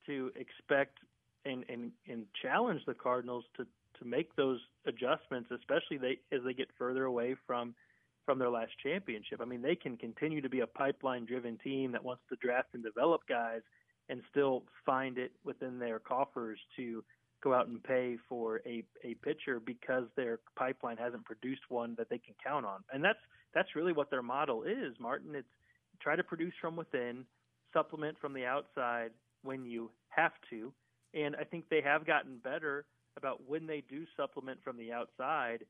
to 0.07 0.31
expect 0.37 0.99
and 1.45 1.65
and 1.69 1.93
and 2.09 2.25
challenge 2.43 2.83
the 2.87 2.95
Cardinals 2.95 3.45
to 3.57 3.67
to 3.99 4.05
make 4.05 4.35
those 4.37 4.61
adjustments, 4.87 5.51
especially 5.51 5.99
they 5.99 6.19
as 6.35 6.43
they 6.45 6.55
get 6.55 6.69
further 6.79 7.05
away 7.05 7.37
from 7.47 7.75
from 8.25 8.39
their 8.39 8.51
last 8.51 8.73
championship. 8.83 9.41
I 9.41 9.45
mean, 9.45 9.63
they 9.63 9.75
can 9.75 9.97
continue 9.97 10.41
to 10.41 10.49
be 10.49 10.61
a 10.61 10.67
pipeline 10.67 11.25
driven 11.27 11.59
team 11.59 11.93
that 11.93 12.05
wants 12.05 12.23
to 12.29 12.37
draft 12.37 12.69
and 12.75 12.83
develop 12.83 13.23
guys 13.29 13.63
and 14.09 14.23
still 14.31 14.65
find 14.85 15.19
it 15.19 15.33
within 15.45 15.79
their 15.79 15.99
coffers 15.99 16.59
to 16.77 17.03
go 17.43 17.55
out 17.55 17.69
and 17.69 17.83
pay 17.83 18.17
for 18.29 18.61
a, 18.67 18.85
a 19.05 19.15
pitcher 19.23 19.61
because 19.65 20.05
their 20.17 20.41
pipeline 20.57 20.97
hasn't 20.97 21.25
produced 21.25 21.63
one 21.69 21.95
that 21.99 22.09
they 22.11 22.19
can 22.19 22.35
count 22.45 22.67
on. 22.67 22.83
And 22.93 23.03
that's 23.03 23.19
that's 23.55 23.75
really 23.75 23.93
what 23.93 24.11
their 24.11 24.23
model 24.23 24.63
is, 24.63 24.95
Martin. 25.01 25.35
It's 25.35 25.49
try 26.01 26.17
to 26.17 26.25
produce 26.25 26.55
from 26.61 26.77
within, 26.77 27.25
supplement 27.73 28.19
from 28.19 28.33
the 28.33 28.47
outside 28.47 29.11
when 29.43 29.65
you 29.65 29.91
have 30.09 30.33
to. 30.51 30.73
And 31.15 31.37
I 31.37 31.45
think 31.45 31.65
they 31.69 31.83
have 31.83 32.07
gotten 32.07 32.39
better 32.43 32.87
about 33.17 33.49
when 33.49 33.67
they 33.67 33.83
do 33.89 34.05
supplement 34.17 34.61
from 34.63 34.77
the 34.77 34.93
outside, 34.93 35.65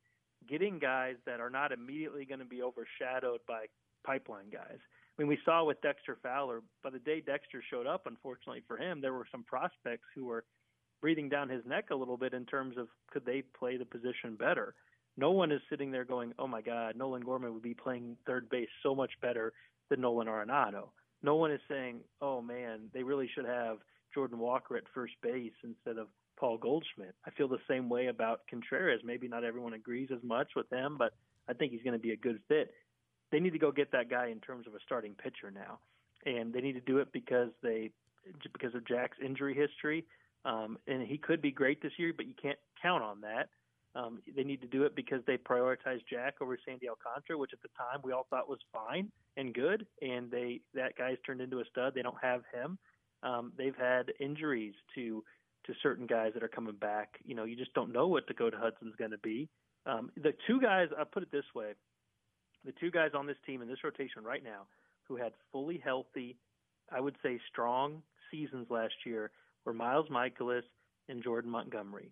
getting 0.49 0.79
guys 0.79 1.17
that 1.27 1.41
are 1.41 1.51
not 1.51 1.73
immediately 1.73 2.25
going 2.25 2.41
to 2.41 2.45
be 2.45 2.63
overshadowed 2.63 3.41
by 3.49 3.67
pipeline 4.05 4.51
guys. 4.53 4.79
I 4.79 5.23
mean, 5.23 5.29
we 5.29 5.39
saw 5.45 5.65
with 5.65 5.81
Dexter 5.83 6.19
Fowler, 6.23 6.63
by 6.83 6.91
the 6.91 6.99
day 6.99 7.21
Dexter 7.21 7.63
showed 7.71 7.87
up, 7.87 8.07
unfortunately 8.07 8.63
for 8.67 8.77
him, 8.77 9.01
there 9.01 9.13
were 9.13 9.27
some 9.31 9.43
prospects 9.43 10.07
who 10.15 10.27
were 10.27 10.45
breathing 11.01 11.29
down 11.29 11.49
his 11.49 11.65
neck 11.67 11.87
a 11.91 11.95
little 11.95 12.17
bit 12.17 12.35
in 12.35 12.47
terms 12.47 12.77
of 12.77 12.89
could 13.11 13.25
they 13.25 13.43
play 13.43 13.77
the 13.77 13.85
position 13.85 14.37
better. 14.37 14.75
No 15.17 15.31
one 15.33 15.53
is 15.53 15.61
sitting 15.69 15.91
there 15.91 16.05
going, 16.05 16.33
"Oh 16.39 16.47
my 16.47 16.63
God, 16.63 16.97
Nolan 16.97 17.23
Gorman 17.23 17.53
would 17.53 17.63
be 17.63 17.75
playing 17.75 18.17
third 18.27 18.49
base 18.49 18.69
so 18.83 18.95
much 18.95 19.13
better 19.21 19.53
than 19.89 20.01
Nolan 20.01 20.29
Arenado." 20.29 20.91
No 21.23 21.37
one 21.37 21.51
is 21.51 21.61
saying, 21.69 22.05
"Oh 22.21 22.41
man, 22.41 22.91
they 22.93 23.03
really 23.03 23.29
should 23.29 23.45
have 23.45 23.79
Jordan 24.15 24.39
Walker 24.39 24.77
at 24.77 24.89
first 24.89 25.15
base 25.21 25.53
instead 25.63 25.99
of 25.99 26.09
Paul 26.37 26.59
Goldschmidt." 26.59 27.15
I 27.25 27.31
feel 27.31 27.49
the 27.49 27.61
same 27.69 27.89
way 27.89 28.07
about 28.07 28.47
Contreras. 28.47 29.03
Maybe 29.05 29.29
not 29.29 29.45
everyone 29.45 29.75
agrees 29.75 30.11
as 30.11 30.23
much 30.23 30.55
with 30.55 30.71
him, 30.71 30.97
but 30.97 31.15
I 31.49 31.53
think 31.53 31.73
he's 31.73 31.83
going 31.83 31.95
to 31.95 31.99
be 31.99 32.13
a 32.13 32.17
good 32.17 32.41
fit. 32.49 32.75
They 33.31 33.41
need 33.41 33.53
to 33.53 33.59
go 33.59 33.73
get 33.73 33.91
that 33.93 34.09
guy 34.09 34.29
in 34.29 34.41
terms 34.41 34.67
of 34.67 34.75
a 34.75 34.81
starting 34.81 35.15
pitcher 35.15 35.51
now, 35.51 35.81
and 36.25 36.53
they 36.53 36.61
need 36.61 36.75
to 36.75 36.81
do 36.81 36.99
it 36.99 37.13
because 37.13 37.51
they 37.63 37.93
because 38.53 38.75
of 38.75 38.85
Jack's 38.87 39.19
injury 39.21 39.55
history 39.55 40.07
um, 40.45 40.79
and 40.87 41.07
he 41.07 41.19
could 41.19 41.43
be 41.43 41.51
great 41.51 41.83
this 41.83 41.93
year, 41.99 42.13
but 42.17 42.27
you 42.27 42.35
can't 42.41 42.59
count 42.81 43.03
on 43.03 43.21
that. 43.21 43.49
Um, 43.95 44.21
they 44.37 44.45
need 44.45 44.61
to 44.61 44.69
do 44.69 44.85
it 44.85 44.95
because 44.95 45.21
they 45.27 45.37
prioritized 45.37 46.03
Jack 46.09 46.37
over 46.41 46.57
Sandy 46.65 46.89
Alcantara, 46.89 47.37
which 47.37 47.51
at 47.53 47.61
the 47.61 47.69
time 47.77 48.01
we 48.05 48.13
all 48.13 48.27
thought 48.31 48.49
was 48.49 48.61
fine 48.73 49.11
and 49.37 49.53
good, 49.53 49.87
and 50.01 50.31
they 50.31 50.61
that 50.75 50.97
guy's 50.97 51.17
turned 51.27 51.41
into 51.41 51.59
a 51.59 51.65
stud. 51.65 51.95
They 51.95 52.03
don't 52.03 52.23
have 52.23 52.43
him. 52.55 52.79
Um, 53.23 53.53
they've 53.59 53.77
had 53.77 54.13
injuries 54.21 54.75
to 54.95 55.25
to 55.67 55.75
certain 55.83 56.07
guys 56.07 56.33
that 56.35 56.43
are 56.43 56.49
coming 56.49 56.77
back. 56.77 57.19
You 57.25 57.35
know, 57.35 57.45
you 57.45 57.57
just 57.57 57.75
don't 57.75 57.93
know 57.93 58.07
what 58.07 58.27
Dakota 58.27 58.57
Hudson's 58.61 58.95
going 58.97 59.11
to 59.11 59.19
be. 59.19 59.49
Um, 59.87 60.11
the 60.17 60.35
two 60.47 60.61
guys, 60.61 60.89
I 60.97 61.03
put 61.03 61.25
it 61.25 61.33
this 61.33 61.45
way: 61.53 61.73
the 62.65 62.73
two 62.79 62.93
guys 62.93 63.11
on 63.15 63.27
this 63.27 63.37
team 63.45 63.61
in 63.61 63.69
this 63.69 63.83
rotation 63.83 64.23
right 64.23 64.45
now 64.45 64.67
who 65.09 65.17
had 65.17 65.33
fully 65.51 65.83
healthy, 65.83 66.37
I 66.93 67.01
would 67.01 67.17
say 67.25 67.41
strong 67.51 68.03
seasons 68.31 68.69
last 68.71 68.95
year 69.05 69.33
were 69.65 69.73
Miles 69.73 70.09
Mikolas 70.09 70.63
and 71.09 71.23
Jordan 71.23 71.51
Montgomery. 71.51 72.11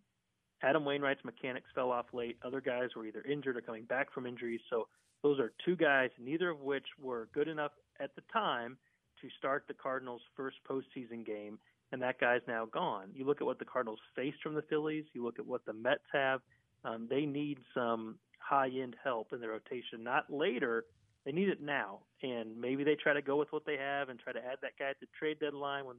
Adam 0.62 0.85
Wainwright's 0.85 1.25
mechanics 1.25 1.71
fell 1.75 1.90
off 1.90 2.07
late. 2.12 2.37
Other 2.45 2.61
guys 2.61 2.90
were 2.97 3.07
either 3.07 3.23
injured 3.23 3.57
or 3.57 3.61
coming 3.61 3.85
back 3.85 4.12
from 4.12 4.26
injuries. 4.26 4.61
So 4.71 4.88
those 5.23 5.38
are 5.38 5.52
two 5.64 5.76
guys, 5.76 6.11
neither 6.19 6.50
of 6.50 6.61
which 6.61 6.87
were 7.00 7.28
good 7.33 7.49
enough 7.49 7.73
at 8.00 8.14
the 8.14 8.23
time 8.33 8.76
to 9.21 9.28
start 9.38 9.64
the 9.67 9.75
Cardinals' 9.75 10.23
first 10.37 10.57
postseason 10.69 11.26
game, 11.26 11.59
and 11.93 12.00
that 12.02 12.21
guy's 12.21 12.40
now 12.47 12.67
gone. 12.67 13.09
You 13.14 13.25
look 13.25 13.40
at 13.40 13.47
what 13.47 13.59
the 13.59 13.64
Cardinals 13.64 13.99
faced 14.14 14.43
from 14.43 14.55
the 14.55 14.62
Phillies. 14.62 15.05
You 15.12 15.25
look 15.25 15.38
at 15.38 15.47
what 15.47 15.64
the 15.64 15.73
Mets 15.73 16.05
have. 16.12 16.40
Um, 16.85 17.09
they 17.11 17.25
need 17.26 17.59
some 17.75 18.17
high-end 18.38 18.97
help 19.02 19.33
in 19.33 19.40
their 19.40 19.50
rotation, 19.50 20.05
not 20.05 20.33
later. 20.33 20.85
They 21.25 21.33
need 21.33 21.49
it 21.49 21.61
now, 21.61 22.00
and 22.23 22.59
maybe 22.61 22.85
they 22.85 22.95
try 22.95 23.12
to 23.12 23.23
go 23.23 23.37
with 23.37 23.52
what 23.52 23.67
they 23.67 23.76
have 23.76 24.09
and 24.09 24.19
try 24.19 24.33
to 24.33 24.38
add 24.38 24.59
that 24.62 24.78
guy 24.78 24.90
at 24.90 25.00
the 25.00 25.07
trade 25.19 25.40
deadline 25.40 25.85
when 25.85 25.97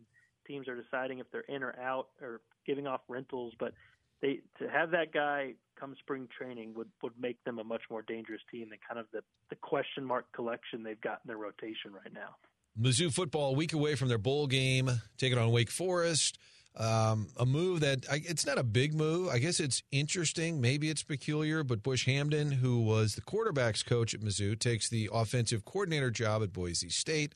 teams 0.50 0.68
are 0.68 0.75
deciding 0.75 1.20
if 1.20 1.27
they're 1.32 1.41
in 1.41 1.63
or 1.63 1.75
out 1.79 2.08
or 2.22 2.41
giving 2.65 2.88
off 2.88 3.01
rentals. 3.08 3.53
But 3.60 3.74
they 4.22 4.39
to 4.58 4.70
have 4.70 4.91
that 4.91 5.13
guy 5.13 5.53
come 5.79 5.96
spring 6.00 6.27
training 6.36 6.74
would 6.75 6.89
would 7.01 7.13
make 7.20 7.41
them 7.44 7.60
a 7.60 7.63
much 7.63 7.84
more 7.89 8.01
dangerous 8.01 8.41
team 8.51 8.70
than 8.70 8.79
kind 8.88 9.00
of 9.00 9.06
the 9.13 9.22
the 9.50 9.56
question 9.56 10.03
mark 10.03 10.25
collection 10.34 10.84
they've 10.84 11.01
got 11.01 11.22
in 11.24 11.27
their 11.27 11.38
rotation 11.38 11.94
right 11.94 12.13
now. 12.13 12.36
Mizzou 12.79 13.13
football 13.13 13.51
a 13.51 13.53
week 13.53 13.74
away 13.74 13.96
from 13.96 14.08
their 14.08 14.18
bowl 14.18 14.48
game, 14.48 14.89
taking 15.18 15.38
on 15.38 15.51
Wake 15.51 15.72
Forest. 15.72 16.38
Um, 16.77 17.27
a 17.36 17.46
move 17.46 17.82
that 17.82 18.06
I, 18.10 18.22
it's 18.25 18.46
not 18.46 18.58
a 18.58 18.63
big 18.63 18.94
move. 18.94 19.27
I 19.27 19.39
guess 19.39 19.60
it's 19.60 19.84
interesting. 19.91 20.62
Maybe 20.62 20.89
it's 20.89 21.03
peculiar, 21.03 21.63
but 21.63 21.84
Bush 21.84 22.08
Hamdan, 22.08 22.53
who 22.53 22.79
was 22.79 23.15
the 23.15 23.22
quarterbacks 23.22 23.84
coach 23.84 24.13
at 24.13 24.22
Mizzou, 24.22 24.58
takes 24.58 24.88
the 24.88 25.10
offensive 25.12 25.65
coordinator 25.65 26.12
job 26.12 26.44
at 26.44 26.53
Boise 26.53 26.89
State. 26.89 27.34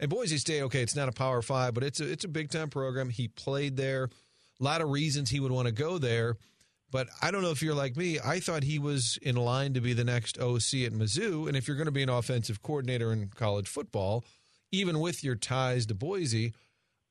And 0.00 0.10
Boise 0.10 0.38
State, 0.38 0.62
okay, 0.62 0.82
it's 0.82 0.96
not 0.96 1.08
a 1.08 1.12
Power 1.12 1.42
Five, 1.42 1.74
but 1.74 1.84
it's 1.84 2.00
a 2.00 2.10
it's 2.10 2.24
a 2.24 2.28
big 2.28 2.50
time 2.50 2.68
program. 2.68 3.10
He 3.10 3.28
played 3.28 3.76
there. 3.76 4.10
A 4.60 4.64
lot 4.64 4.80
of 4.80 4.90
reasons 4.90 5.30
he 5.30 5.40
would 5.40 5.52
want 5.52 5.66
to 5.66 5.72
go 5.72 5.98
there. 5.98 6.36
But 6.90 7.08
I 7.20 7.32
don't 7.32 7.42
know 7.42 7.50
if 7.50 7.60
you're 7.60 7.74
like 7.74 7.96
me. 7.96 8.20
I 8.24 8.38
thought 8.38 8.62
he 8.62 8.78
was 8.78 9.18
in 9.20 9.34
line 9.34 9.74
to 9.74 9.80
be 9.80 9.94
the 9.94 10.04
next 10.04 10.38
OC 10.38 10.84
at 10.86 10.92
Mizzou. 10.92 11.48
And 11.48 11.56
if 11.56 11.66
you're 11.66 11.76
going 11.76 11.86
to 11.86 11.92
be 11.92 12.04
an 12.04 12.08
offensive 12.08 12.62
coordinator 12.62 13.12
in 13.12 13.30
college 13.34 13.66
football, 13.66 14.24
even 14.70 15.00
with 15.00 15.24
your 15.24 15.34
ties 15.34 15.86
to 15.86 15.94
Boise, 15.94 16.52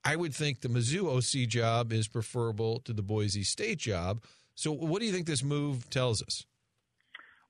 I 0.06 0.16
would 0.16 0.34
think 0.34 0.62
the 0.62 0.70
Mizzou 0.70 1.08
OC 1.08 1.50
job 1.50 1.92
is 1.92 2.08
preferable 2.08 2.80
to 2.82 2.94
the 2.94 3.02
Boise 3.02 3.44
State 3.44 3.80
job. 3.80 4.24
So, 4.56 4.72
what 4.72 5.00
do 5.00 5.06
you 5.06 5.12
think 5.12 5.28
this 5.28 5.44
move 5.44 5.90
tells 5.90 6.22
us? 6.22 6.46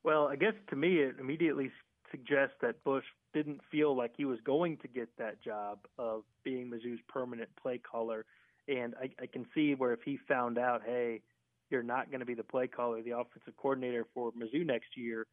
Well, 0.04 0.28
I 0.28 0.36
guess 0.36 0.54
to 0.70 0.76
me, 0.76 0.98
it 0.98 1.16
immediately 1.20 1.72
suggests 2.12 2.56
that 2.62 2.84
Bush 2.84 3.06
didn't 3.34 3.62
feel 3.72 3.96
like 3.96 4.12
he 4.16 4.26
was 4.26 4.40
going 4.46 4.78
to 4.78 4.88
get 4.88 5.10
that 5.18 5.42
job 5.42 5.80
of 5.98 6.24
being 6.44 6.70
Mizzou's 6.70 7.02
permanent 7.08 7.50
play 7.62 7.80
caller 7.80 8.26
and 8.68 8.96
I, 9.02 9.10
I 9.22 9.26
can 9.26 9.46
see 9.54 9.76
where 9.76 9.94
if 9.94 10.02
he 10.04 10.18
found 10.28 10.58
out, 10.58 10.82
hey, 10.86 11.22
you're 11.70 11.84
not 11.84 12.10
going 12.10 12.20
to 12.20 12.26
be 12.26 12.34
the 12.34 12.44
play 12.44 12.68
caller, 12.68 13.02
the 13.02 13.18
offensive 13.18 13.56
coordinator 13.58 14.06
for 14.14 14.32
Mizzou 14.32 14.66
next 14.66 14.96
year, 14.96 15.26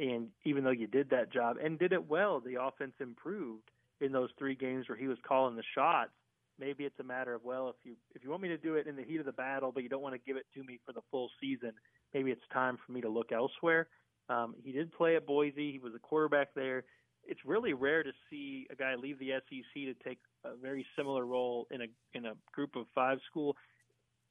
and 0.00 0.28
even 0.44 0.64
though 0.64 0.70
you 0.70 0.86
did 0.86 1.10
that 1.10 1.32
job 1.32 1.56
and 1.62 1.78
did 1.78 1.92
it 1.92 2.08
well, 2.08 2.40
the 2.40 2.60
offense 2.60 2.94
improved 3.00 3.70
in 4.00 4.10
those 4.10 4.30
three 4.38 4.54
games 4.54 4.88
where 4.88 4.98
he 4.98 5.06
was 5.06 5.18
calling 5.26 5.54
the 5.54 5.62
shots. 5.74 6.10
Maybe 6.58 6.84
it's 6.84 6.98
a 7.00 7.04
matter 7.04 7.34
of 7.34 7.44
well, 7.44 7.68
if 7.68 7.76
you 7.84 7.94
if 8.14 8.22
you 8.22 8.30
want 8.30 8.42
me 8.42 8.48
to 8.48 8.58
do 8.58 8.74
it 8.74 8.86
in 8.86 8.94
the 8.94 9.02
heat 9.02 9.20
of 9.20 9.26
the 9.26 9.32
battle, 9.32 9.72
but 9.72 9.82
you 9.82 9.88
don't 9.88 10.02
want 10.02 10.14
to 10.14 10.20
give 10.24 10.36
it 10.36 10.46
to 10.54 10.62
me 10.64 10.78
for 10.84 10.92
the 10.92 11.00
full 11.10 11.30
season, 11.40 11.72
maybe 12.14 12.30
it's 12.30 12.42
time 12.52 12.78
for 12.84 12.92
me 12.92 13.00
to 13.00 13.08
look 13.08 13.32
elsewhere. 13.32 13.88
Um, 14.28 14.54
he 14.62 14.70
did 14.70 14.92
play 14.92 15.16
at 15.16 15.26
Boise. 15.26 15.72
He 15.72 15.78
was 15.78 15.94
a 15.94 15.98
quarterback 15.98 16.54
there 16.54 16.84
it's 17.26 17.40
really 17.44 17.72
rare 17.72 18.02
to 18.02 18.12
see 18.30 18.66
a 18.70 18.74
guy 18.74 18.94
leave 18.94 19.18
the 19.18 19.30
SEC 19.48 19.74
to 19.74 19.94
take 20.04 20.18
a 20.44 20.56
very 20.56 20.86
similar 20.96 21.24
role 21.24 21.66
in 21.70 21.82
a 21.82 21.86
in 22.14 22.26
a 22.26 22.34
group 22.52 22.76
of 22.76 22.86
five 22.94 23.18
school. 23.30 23.56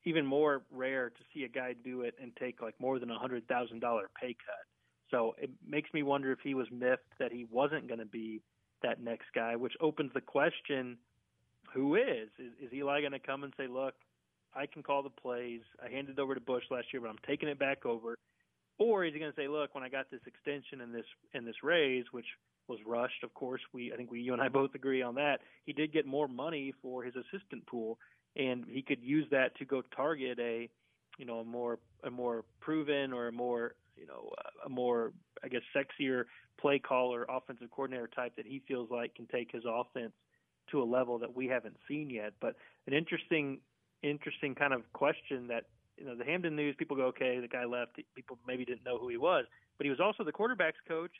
Even 0.03 0.25
more 0.25 0.63
rare 0.71 1.09
to 1.09 1.23
see 1.33 1.43
a 1.43 1.47
guy 1.47 1.73
do 1.83 2.01
it 2.01 2.15
and 2.21 2.35
take 2.35 2.61
like 2.61 2.73
more 2.79 2.99
than 2.99 3.11
a 3.11 3.17
hundred 3.17 3.47
thousand 3.47 3.79
dollar 3.79 4.09
pay 4.19 4.35
cut. 4.45 4.65
So 5.11 5.35
it 5.37 5.51
makes 5.67 5.93
me 5.93 6.03
wonder 6.03 6.31
if 6.31 6.39
he 6.43 6.53
was 6.53 6.67
miffed 6.71 7.17
that 7.19 7.31
he 7.31 7.45
wasn't 7.51 7.87
going 7.87 7.99
to 7.99 8.05
be 8.05 8.41
that 8.81 9.01
next 9.01 9.27
guy, 9.35 9.55
which 9.55 9.73
opens 9.79 10.11
the 10.13 10.21
question: 10.21 10.97
Who 11.73 11.95
is? 11.95 12.29
Is, 12.39 12.51
is 12.61 12.73
Eli 12.73 13.01
going 13.01 13.11
to 13.11 13.19
come 13.19 13.43
and 13.43 13.53
say, 13.57 13.67
"Look, 13.67 13.93
I 14.55 14.65
can 14.65 14.83
call 14.83 15.03
the 15.03 15.09
plays. 15.09 15.61
I 15.83 15.89
handed 15.89 16.17
it 16.17 16.21
over 16.21 16.33
to 16.33 16.41
Bush 16.41 16.63
last 16.71 16.87
year, 16.91 17.01
but 17.01 17.09
I'm 17.09 17.19
taking 17.27 17.49
it 17.49 17.59
back 17.59 17.85
over." 17.85 18.17
Or 18.79 19.05
is 19.05 19.13
he 19.13 19.19
going 19.19 19.31
to 19.31 19.35
say, 19.35 19.47
"Look, 19.47 19.75
when 19.75 19.83
I 19.83 19.89
got 19.89 20.09
this 20.09 20.21
extension 20.25 20.81
and 20.81 20.95
this 20.95 21.05
and 21.33 21.45
this 21.45 21.61
raise, 21.61 22.05
which 22.11 22.25
was 22.67 22.79
rushed. 22.85 23.23
Of 23.23 23.33
course, 23.33 23.61
we 23.73 23.91
I 23.93 23.97
think 23.97 24.11
we 24.11 24.21
you 24.21 24.33
and 24.33 24.41
I 24.41 24.49
both 24.49 24.75
agree 24.75 25.01
on 25.01 25.15
that. 25.15 25.39
He 25.65 25.73
did 25.73 25.93
get 25.93 26.05
more 26.05 26.27
money 26.27 26.73
for 26.81 27.03
his 27.03 27.13
assistant 27.15 27.65
pool, 27.67 27.97
and 28.35 28.65
he 28.67 28.81
could 28.81 29.01
use 29.01 29.27
that 29.31 29.55
to 29.57 29.65
go 29.65 29.81
target 29.95 30.39
a 30.39 30.69
you 31.17 31.25
know 31.25 31.39
a 31.39 31.45
more 31.45 31.79
a 32.03 32.09
more 32.09 32.45
proven 32.59 33.13
or 33.13 33.27
a 33.27 33.31
more 33.31 33.75
you 33.97 34.05
know 34.07 34.31
a 34.65 34.69
more 34.69 35.13
I 35.43 35.47
guess 35.47 35.61
sexier 35.75 36.25
play 36.59 36.79
caller, 36.79 37.25
offensive 37.29 37.71
coordinator 37.71 38.07
type 38.07 38.35
that 38.35 38.45
he 38.45 38.61
feels 38.67 38.89
like 38.91 39.15
can 39.15 39.27
take 39.27 39.51
his 39.51 39.63
offense 39.67 40.13
to 40.69 40.81
a 40.81 40.85
level 40.85 41.17
that 41.19 41.35
we 41.35 41.47
haven't 41.47 41.75
seen 41.87 42.09
yet. 42.09 42.33
But 42.39 42.55
an 42.87 42.93
interesting 42.93 43.59
interesting 44.03 44.55
kind 44.55 44.73
of 44.73 44.81
question 44.93 45.47
that 45.47 45.65
you 45.97 46.05
know 46.05 46.15
the 46.15 46.23
Hamdan 46.23 46.53
news 46.53 46.75
people 46.77 46.97
go 46.97 47.05
okay 47.05 47.39
the 47.39 47.47
guy 47.47 47.65
left 47.65 47.99
people 48.15 48.37
maybe 48.47 48.65
didn't 48.65 48.83
know 48.83 48.97
who 48.97 49.07
he 49.09 49.17
was 49.17 49.45
but 49.77 49.85
he 49.85 49.89
was 49.89 49.99
also 49.99 50.23
the 50.23 50.31
quarterbacks 50.31 50.81
coach 50.87 51.11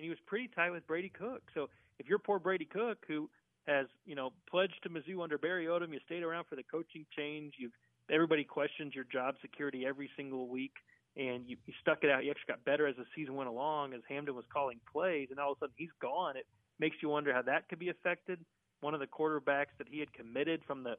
and 0.00 0.04
he 0.06 0.08
was 0.08 0.18
pretty 0.26 0.48
tight 0.56 0.70
with 0.70 0.86
Brady 0.86 1.10
Cook. 1.10 1.42
So 1.52 1.68
if 1.98 2.08
you're 2.08 2.18
poor 2.18 2.38
Brady 2.38 2.64
Cook, 2.64 3.04
who 3.06 3.28
has 3.66 3.84
you 4.06 4.14
know 4.14 4.32
pledged 4.50 4.80
to 4.82 4.88
Mizzou 4.88 5.22
under 5.22 5.36
Barry 5.36 5.66
Odom, 5.66 5.92
you 5.92 6.00
stayed 6.06 6.22
around 6.22 6.46
for 6.48 6.56
the 6.56 6.62
coaching 6.62 7.04
change. 7.14 7.54
You've 7.58 7.76
everybody 8.10 8.42
questions 8.42 8.94
your 8.94 9.04
job 9.04 9.34
security 9.42 9.84
every 9.86 10.08
single 10.16 10.48
week, 10.48 10.72
and 11.18 11.46
you, 11.46 11.58
you 11.66 11.74
stuck 11.82 11.98
it 12.02 12.10
out. 12.10 12.24
You 12.24 12.30
actually 12.30 12.54
got 12.54 12.64
better 12.64 12.86
as 12.86 12.96
the 12.96 13.04
season 13.14 13.34
went 13.34 13.50
along, 13.50 13.92
as 13.92 14.00
Hamdan 14.10 14.34
was 14.34 14.46
calling 14.50 14.80
plays, 14.90 15.28
and 15.30 15.38
all 15.38 15.52
of 15.52 15.58
a 15.58 15.60
sudden 15.60 15.74
he's 15.76 15.92
gone. 16.00 16.38
It 16.38 16.46
makes 16.78 16.96
you 17.02 17.10
wonder 17.10 17.34
how 17.34 17.42
that 17.42 17.68
could 17.68 17.78
be 17.78 17.90
affected. 17.90 18.40
One 18.80 18.94
of 18.94 19.00
the 19.00 19.06
quarterbacks 19.06 19.76
that 19.76 19.86
he 19.86 20.00
had 20.00 20.10
committed 20.14 20.62
from 20.66 20.82
the 20.82 20.94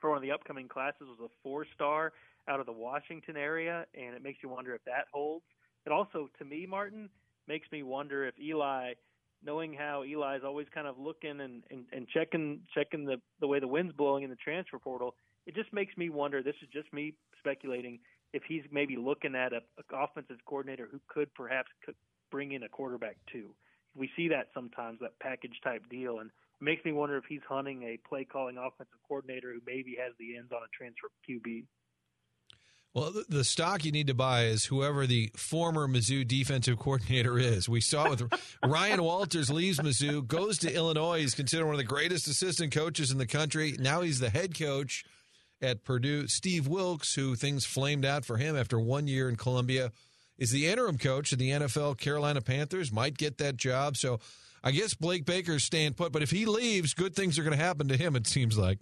for 0.00 0.10
one 0.10 0.16
of 0.16 0.22
the 0.22 0.30
upcoming 0.30 0.68
classes 0.68 1.08
was 1.08 1.18
a 1.24 1.28
four 1.42 1.66
star 1.74 2.12
out 2.46 2.60
of 2.60 2.66
the 2.66 2.72
Washington 2.72 3.36
area, 3.36 3.84
and 3.94 4.14
it 4.14 4.22
makes 4.22 4.38
you 4.44 4.48
wonder 4.48 4.76
if 4.76 4.84
that 4.84 5.06
holds. 5.12 5.44
It 5.84 5.90
also, 5.90 6.30
to 6.38 6.44
me, 6.44 6.66
Martin, 6.66 7.08
makes 7.48 7.70
me 7.72 7.82
wonder 7.82 8.26
if 8.26 8.34
Eli, 8.40 8.94
knowing 9.44 9.74
how 9.74 10.02
Eli's 10.02 10.42
always 10.44 10.66
kind 10.74 10.86
of 10.86 10.98
looking 10.98 11.40
and, 11.40 11.62
and, 11.70 11.84
and 11.92 12.08
checking 12.08 12.60
checking 12.74 13.04
the, 13.04 13.16
the 13.40 13.46
way 13.46 13.60
the 13.60 13.68
wind's 13.68 13.94
blowing 13.94 14.24
in 14.24 14.30
the 14.30 14.36
transfer 14.36 14.78
portal, 14.78 15.14
it 15.46 15.54
just 15.54 15.72
makes 15.72 15.96
me 15.96 16.08
wonder. 16.08 16.42
This 16.42 16.54
is 16.62 16.68
just 16.72 16.92
me 16.92 17.14
speculating 17.38 17.98
if 18.32 18.42
he's 18.48 18.62
maybe 18.70 18.96
looking 18.96 19.34
at 19.34 19.52
a, 19.52 19.60
a 19.78 19.96
offensive 19.96 20.38
coordinator 20.46 20.88
who 20.90 21.00
could 21.08 21.32
perhaps 21.34 21.68
could 21.84 21.96
bring 22.30 22.52
in 22.52 22.62
a 22.62 22.68
quarterback 22.68 23.16
too. 23.30 23.54
We 23.94 24.10
see 24.16 24.28
that 24.28 24.48
sometimes 24.54 25.00
that 25.00 25.18
package 25.20 25.60
type 25.62 25.82
deal, 25.90 26.20
and 26.20 26.30
it 26.30 26.64
makes 26.64 26.84
me 26.84 26.92
wonder 26.92 27.18
if 27.18 27.24
he's 27.28 27.42
hunting 27.46 27.82
a 27.82 27.98
play 28.08 28.24
calling 28.24 28.56
offensive 28.56 28.98
coordinator 29.06 29.52
who 29.52 29.60
maybe 29.66 29.96
has 30.02 30.14
the 30.18 30.36
ends 30.36 30.50
on 30.52 30.62
a 30.62 30.70
transfer 30.76 31.08
QB. 31.28 31.64
Well, 32.94 33.14
the 33.26 33.44
stock 33.44 33.86
you 33.86 33.92
need 33.92 34.08
to 34.08 34.14
buy 34.14 34.44
is 34.44 34.66
whoever 34.66 35.06
the 35.06 35.30
former 35.34 35.88
Mizzou 35.88 36.28
defensive 36.28 36.78
coordinator 36.78 37.38
is. 37.38 37.66
We 37.66 37.80
saw 37.80 38.10
with 38.10 38.30
Ryan 38.64 39.02
Walters 39.02 39.48
leaves 39.48 39.78
Mizzou, 39.78 40.26
goes 40.26 40.58
to 40.58 40.74
Illinois. 40.74 41.20
He's 41.20 41.34
considered 41.34 41.64
one 41.64 41.74
of 41.74 41.78
the 41.78 41.84
greatest 41.84 42.28
assistant 42.28 42.74
coaches 42.74 43.10
in 43.10 43.16
the 43.16 43.26
country. 43.26 43.76
Now 43.78 44.02
he's 44.02 44.20
the 44.20 44.28
head 44.28 44.58
coach 44.58 45.04
at 45.62 45.84
Purdue. 45.84 46.28
Steve 46.28 46.68
Wilks, 46.68 47.14
who 47.14 47.34
things 47.34 47.64
flamed 47.64 48.04
out 48.04 48.26
for 48.26 48.36
him 48.36 48.56
after 48.56 48.78
one 48.78 49.06
year 49.06 49.30
in 49.30 49.36
Columbia, 49.36 49.90
is 50.36 50.50
the 50.50 50.66
interim 50.66 50.98
coach 50.98 51.32
of 51.32 51.38
the 51.38 51.48
NFL 51.48 51.96
Carolina 51.96 52.42
Panthers. 52.42 52.92
Might 52.92 53.16
get 53.16 53.38
that 53.38 53.56
job. 53.56 53.96
So 53.96 54.20
I 54.62 54.70
guess 54.70 54.92
Blake 54.92 55.24
Baker's 55.24 55.64
staying 55.64 55.94
put. 55.94 56.12
But 56.12 56.22
if 56.22 56.30
he 56.30 56.44
leaves, 56.44 56.92
good 56.92 57.14
things 57.14 57.38
are 57.38 57.42
going 57.42 57.56
to 57.56 57.64
happen 57.64 57.88
to 57.88 57.96
him. 57.96 58.16
It 58.16 58.26
seems 58.26 58.58
like. 58.58 58.80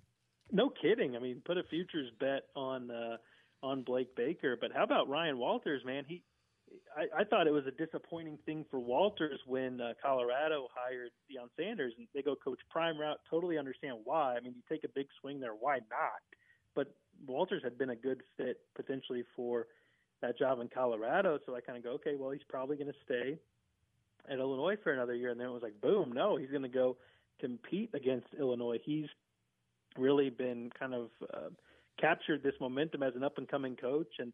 No 0.50 0.68
kidding. 0.68 1.14
I 1.14 1.20
mean, 1.20 1.42
put 1.44 1.58
a 1.58 1.62
futures 1.62 2.10
bet 2.18 2.42
on. 2.56 2.90
Uh 2.90 3.18
on 3.62 3.82
Blake 3.82 4.14
Baker. 4.16 4.56
But 4.60 4.72
how 4.74 4.84
about 4.84 5.08
Ryan 5.08 5.38
Walters, 5.38 5.82
man? 5.84 6.04
He, 6.06 6.22
I, 6.96 7.20
I 7.20 7.24
thought 7.24 7.46
it 7.46 7.52
was 7.52 7.66
a 7.66 7.84
disappointing 7.84 8.38
thing 8.46 8.64
for 8.70 8.78
Walters 8.78 9.40
when 9.46 9.80
uh, 9.80 9.92
Colorado 10.02 10.68
hired 10.74 11.10
Deion 11.30 11.48
Sanders, 11.56 11.92
and 11.98 12.06
they 12.14 12.22
go 12.22 12.34
coach 12.36 12.60
prime 12.70 12.98
route. 12.98 13.18
Totally 13.28 13.58
understand 13.58 13.98
why. 14.04 14.36
I 14.36 14.40
mean, 14.40 14.54
you 14.54 14.62
take 14.68 14.84
a 14.84 14.92
big 14.94 15.06
swing 15.20 15.40
there. 15.40 15.52
Why 15.52 15.76
not? 15.90 16.20
But 16.74 16.94
Walters 17.26 17.62
had 17.62 17.76
been 17.76 17.90
a 17.90 17.96
good 17.96 18.22
fit 18.36 18.60
potentially 18.74 19.24
for 19.34 19.66
that 20.22 20.38
job 20.38 20.60
in 20.60 20.68
Colorado. 20.68 21.38
So 21.46 21.56
I 21.56 21.60
kind 21.60 21.78
of 21.78 21.84
go, 21.84 21.90
okay, 21.92 22.14
well, 22.18 22.30
he's 22.30 22.42
probably 22.48 22.76
going 22.76 22.92
to 22.92 22.98
stay 23.04 23.38
at 24.30 24.38
Illinois 24.38 24.76
for 24.82 24.92
another 24.92 25.14
year. 25.14 25.30
And 25.30 25.40
then 25.40 25.48
it 25.48 25.52
was 25.52 25.62
like, 25.62 25.80
boom, 25.80 26.12
no, 26.12 26.36
he's 26.36 26.50
going 26.50 26.62
to 26.62 26.68
go 26.68 26.96
compete 27.40 27.90
against 27.94 28.26
Illinois. 28.38 28.78
He's 28.84 29.06
really 29.96 30.30
been 30.30 30.70
kind 30.78 30.94
of 30.94 31.08
uh, 31.34 31.48
captured 32.00 32.42
this 32.42 32.54
momentum 32.60 33.02
as 33.02 33.14
an 33.14 33.24
up 33.24 33.38
and 33.38 33.48
coming 33.48 33.76
coach 33.76 34.12
and 34.18 34.32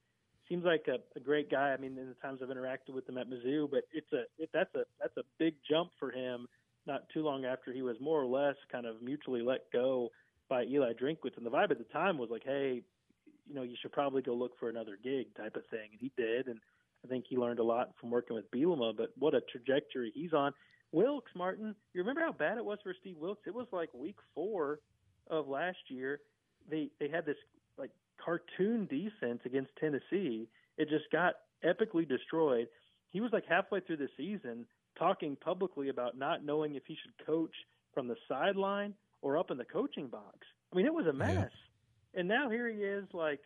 seems 0.48 0.64
like 0.64 0.86
a, 0.88 0.98
a 1.16 1.20
great 1.20 1.50
guy. 1.50 1.72
I 1.72 1.76
mean, 1.76 1.98
in 1.98 2.08
the 2.08 2.14
times 2.14 2.40
I've 2.42 2.48
interacted 2.48 2.94
with 2.94 3.08
him 3.08 3.18
at 3.18 3.28
Mizzou, 3.28 3.70
but 3.70 3.82
it's 3.92 4.12
a 4.12 4.24
it, 4.38 4.50
that's 4.52 4.74
a 4.74 4.84
that's 5.00 5.16
a 5.16 5.22
big 5.38 5.54
jump 5.68 5.90
for 5.98 6.10
him. 6.10 6.46
Not 6.86 7.02
too 7.12 7.22
long 7.22 7.44
after 7.44 7.72
he 7.72 7.82
was 7.82 7.96
more 8.00 8.22
or 8.22 8.26
less 8.26 8.54
kind 8.70 8.86
of 8.86 9.02
mutually 9.02 9.42
let 9.42 9.70
go 9.72 10.10
by 10.48 10.64
Eli 10.64 10.92
Drinkwitz, 10.92 11.36
and 11.36 11.44
the 11.44 11.50
vibe 11.50 11.72
at 11.72 11.78
the 11.78 11.92
time 11.92 12.16
was 12.16 12.30
like, 12.30 12.44
hey, 12.44 12.82
you 13.48 13.54
know, 13.54 13.62
you 13.62 13.74
should 13.80 13.90
probably 13.90 14.22
go 14.22 14.34
look 14.34 14.52
for 14.60 14.68
another 14.68 14.96
gig 15.02 15.26
type 15.36 15.56
of 15.56 15.62
thing, 15.70 15.88
and 15.90 16.00
he 16.00 16.12
did, 16.16 16.46
and 16.46 16.60
I 17.04 17.08
think 17.08 17.24
he 17.28 17.36
learned 17.36 17.58
a 17.58 17.64
lot 17.64 17.90
from 18.00 18.10
working 18.10 18.36
with 18.36 18.50
Bielema. 18.52 18.96
But 18.96 19.10
what 19.18 19.34
a 19.34 19.40
trajectory 19.40 20.12
he's 20.14 20.32
on. 20.32 20.52
Wilks 20.92 21.32
Martin, 21.34 21.74
you 21.92 22.00
remember 22.00 22.20
how 22.20 22.32
bad 22.32 22.58
it 22.58 22.64
was 22.64 22.78
for 22.84 22.94
Steve 23.00 23.16
Wilks? 23.18 23.42
It 23.46 23.54
was 23.54 23.66
like 23.72 23.92
week 23.92 24.16
four 24.34 24.78
of 25.28 25.48
last 25.48 25.78
year. 25.88 26.20
They 26.70 26.90
they 27.00 27.08
had 27.08 27.26
this 27.26 27.36
like 27.78 27.90
cartoon 28.22 28.86
defense 28.86 29.40
against 29.44 29.70
Tennessee. 29.78 30.48
It 30.78 30.88
just 30.88 31.10
got 31.10 31.34
epically 31.64 32.08
destroyed. 32.08 32.68
He 33.10 33.20
was 33.20 33.32
like 33.32 33.44
halfway 33.48 33.80
through 33.80 33.98
the 33.98 34.08
season 34.16 34.66
talking 34.98 35.36
publicly 35.36 35.88
about 35.88 36.16
not 36.16 36.44
knowing 36.44 36.74
if 36.74 36.82
he 36.86 36.96
should 37.02 37.26
coach 37.26 37.54
from 37.94 38.08
the 38.08 38.16
sideline 38.28 38.94
or 39.22 39.38
up 39.38 39.50
in 39.50 39.58
the 39.58 39.64
coaching 39.64 40.08
box. 40.08 40.38
I 40.72 40.76
mean, 40.76 40.86
it 40.86 40.94
was 40.94 41.06
a 41.06 41.12
mess. 41.12 41.50
Yeah. 42.14 42.20
And 42.20 42.28
now 42.28 42.50
here 42.50 42.68
he 42.68 42.78
is, 42.78 43.04
like 43.12 43.40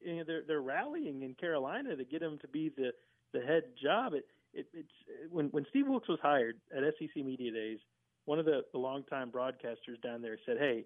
you 0.00 0.16
know, 0.16 0.24
they're 0.26 0.42
they're 0.46 0.62
rallying 0.62 1.22
in 1.22 1.34
Carolina 1.34 1.96
to 1.96 2.04
get 2.04 2.22
him 2.22 2.38
to 2.40 2.48
be 2.48 2.70
the 2.76 2.92
the 3.32 3.40
head 3.40 3.64
job. 3.82 4.14
It, 4.14 4.24
it 4.52 4.66
it's 4.72 4.88
when 5.30 5.46
when 5.48 5.66
Steve 5.70 5.86
Wilks 5.88 6.08
was 6.08 6.18
hired 6.22 6.56
at 6.74 6.82
SEC 6.98 7.24
Media 7.24 7.52
Days, 7.52 7.78
one 8.24 8.38
of 8.38 8.44
the, 8.44 8.62
the 8.72 8.78
longtime 8.78 9.30
broadcasters 9.30 10.00
down 10.02 10.22
there 10.22 10.38
said, 10.46 10.56
"Hey, 10.58 10.84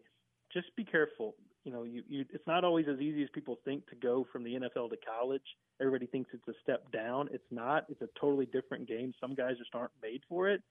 just 0.52 0.74
be 0.76 0.84
careful. 0.84 1.34
You 1.64 1.72
know, 1.72 1.82
you, 1.82 2.02
you 2.08 2.24
it's 2.32 2.46
not 2.46 2.64
always 2.64 2.86
as 2.88 3.00
easy 3.00 3.22
as 3.22 3.28
people 3.34 3.58
think 3.64 3.86
to 3.88 3.96
go 3.96 4.26
from 4.32 4.44
the 4.44 4.54
NFL 4.54 4.90
to 4.90 4.96
college. 4.96 5.42
Everybody 5.80 6.06
thinks 6.06 6.30
it's 6.32 6.48
a 6.48 6.58
step 6.62 6.90
down. 6.92 7.28
It's 7.32 7.50
not. 7.50 7.84
It's 7.88 8.00
a 8.02 8.08
totally 8.20 8.46
different 8.46 8.88
game. 8.88 9.12
Some 9.20 9.34
guys 9.34 9.58
just 9.58 9.74
aren't 9.74 9.92
made 10.02 10.22
for 10.28 10.48
it. 10.48 10.62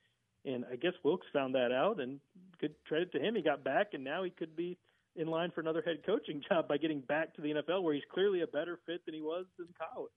And 0.46 0.66
I 0.72 0.76
guess 0.76 0.94
Wilks 1.04 1.28
found 1.34 1.56
that 1.56 1.72
out, 1.72 2.00
and 2.00 2.20
good 2.60 2.74
credit 2.88 3.12
to 3.12 3.20
him. 3.20 3.36
He 3.36 3.42
got 3.42 3.64
back, 3.64 3.88
and 3.94 4.04
now 4.04 4.24
he 4.24 4.30
could 4.30 4.56
be 4.56 4.78
in 5.16 5.28
line 5.28 5.52
for 5.52 5.62
another 5.62 5.82
head 5.86 5.98
coaching 6.06 6.42
job 6.50 6.68
by 6.68 6.78
getting 6.78 7.02
back 7.02 7.34
to 7.36 7.42
the 7.42 7.50
NFL, 7.50 7.84
where 7.84 7.94
he's 7.94 8.04
clearly 8.14 8.42
a 8.42 8.48
better 8.48 8.80
fit 8.86 9.06
than 9.06 9.14
he 9.14 9.22
was 9.22 9.46
in 9.60 9.66
college. 9.78 10.12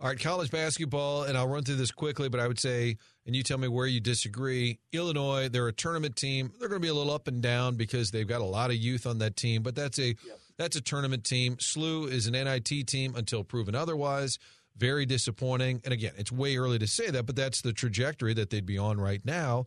All 0.00 0.08
right, 0.08 0.18
college 0.18 0.50
basketball, 0.50 1.22
and 1.22 1.38
I'll 1.38 1.46
run 1.46 1.62
through 1.62 1.76
this 1.76 1.92
quickly, 1.92 2.28
but 2.28 2.40
I 2.40 2.48
would 2.48 2.58
say, 2.58 2.96
and 3.26 3.34
you 3.34 3.44
tell 3.44 3.58
me 3.58 3.68
where 3.68 3.86
you 3.86 4.00
disagree. 4.00 4.80
Illinois, 4.92 5.48
they're 5.48 5.68
a 5.68 5.72
tournament 5.72 6.16
team. 6.16 6.52
They're 6.58 6.68
going 6.68 6.80
to 6.80 6.84
be 6.84 6.90
a 6.90 6.94
little 6.94 7.12
up 7.12 7.28
and 7.28 7.40
down 7.40 7.76
because 7.76 8.10
they've 8.10 8.26
got 8.26 8.40
a 8.40 8.44
lot 8.44 8.70
of 8.70 8.76
youth 8.76 9.06
on 9.06 9.18
that 9.18 9.36
team, 9.36 9.62
but 9.62 9.76
that's 9.76 9.98
a 10.00 10.08
yep. 10.08 10.40
that's 10.58 10.76
a 10.76 10.80
tournament 10.80 11.24
team. 11.24 11.56
SLU 11.56 12.10
is 12.10 12.26
an 12.26 12.32
NIT 12.32 12.88
team 12.88 13.14
until 13.14 13.44
proven 13.44 13.76
otherwise. 13.76 14.38
Very 14.76 15.06
disappointing. 15.06 15.80
And 15.84 15.94
again, 15.94 16.12
it's 16.16 16.32
way 16.32 16.56
early 16.56 16.80
to 16.80 16.88
say 16.88 17.10
that, 17.10 17.26
but 17.26 17.36
that's 17.36 17.62
the 17.62 17.72
trajectory 17.72 18.34
that 18.34 18.50
they'd 18.50 18.66
be 18.66 18.78
on 18.78 19.00
right 19.00 19.24
now. 19.24 19.66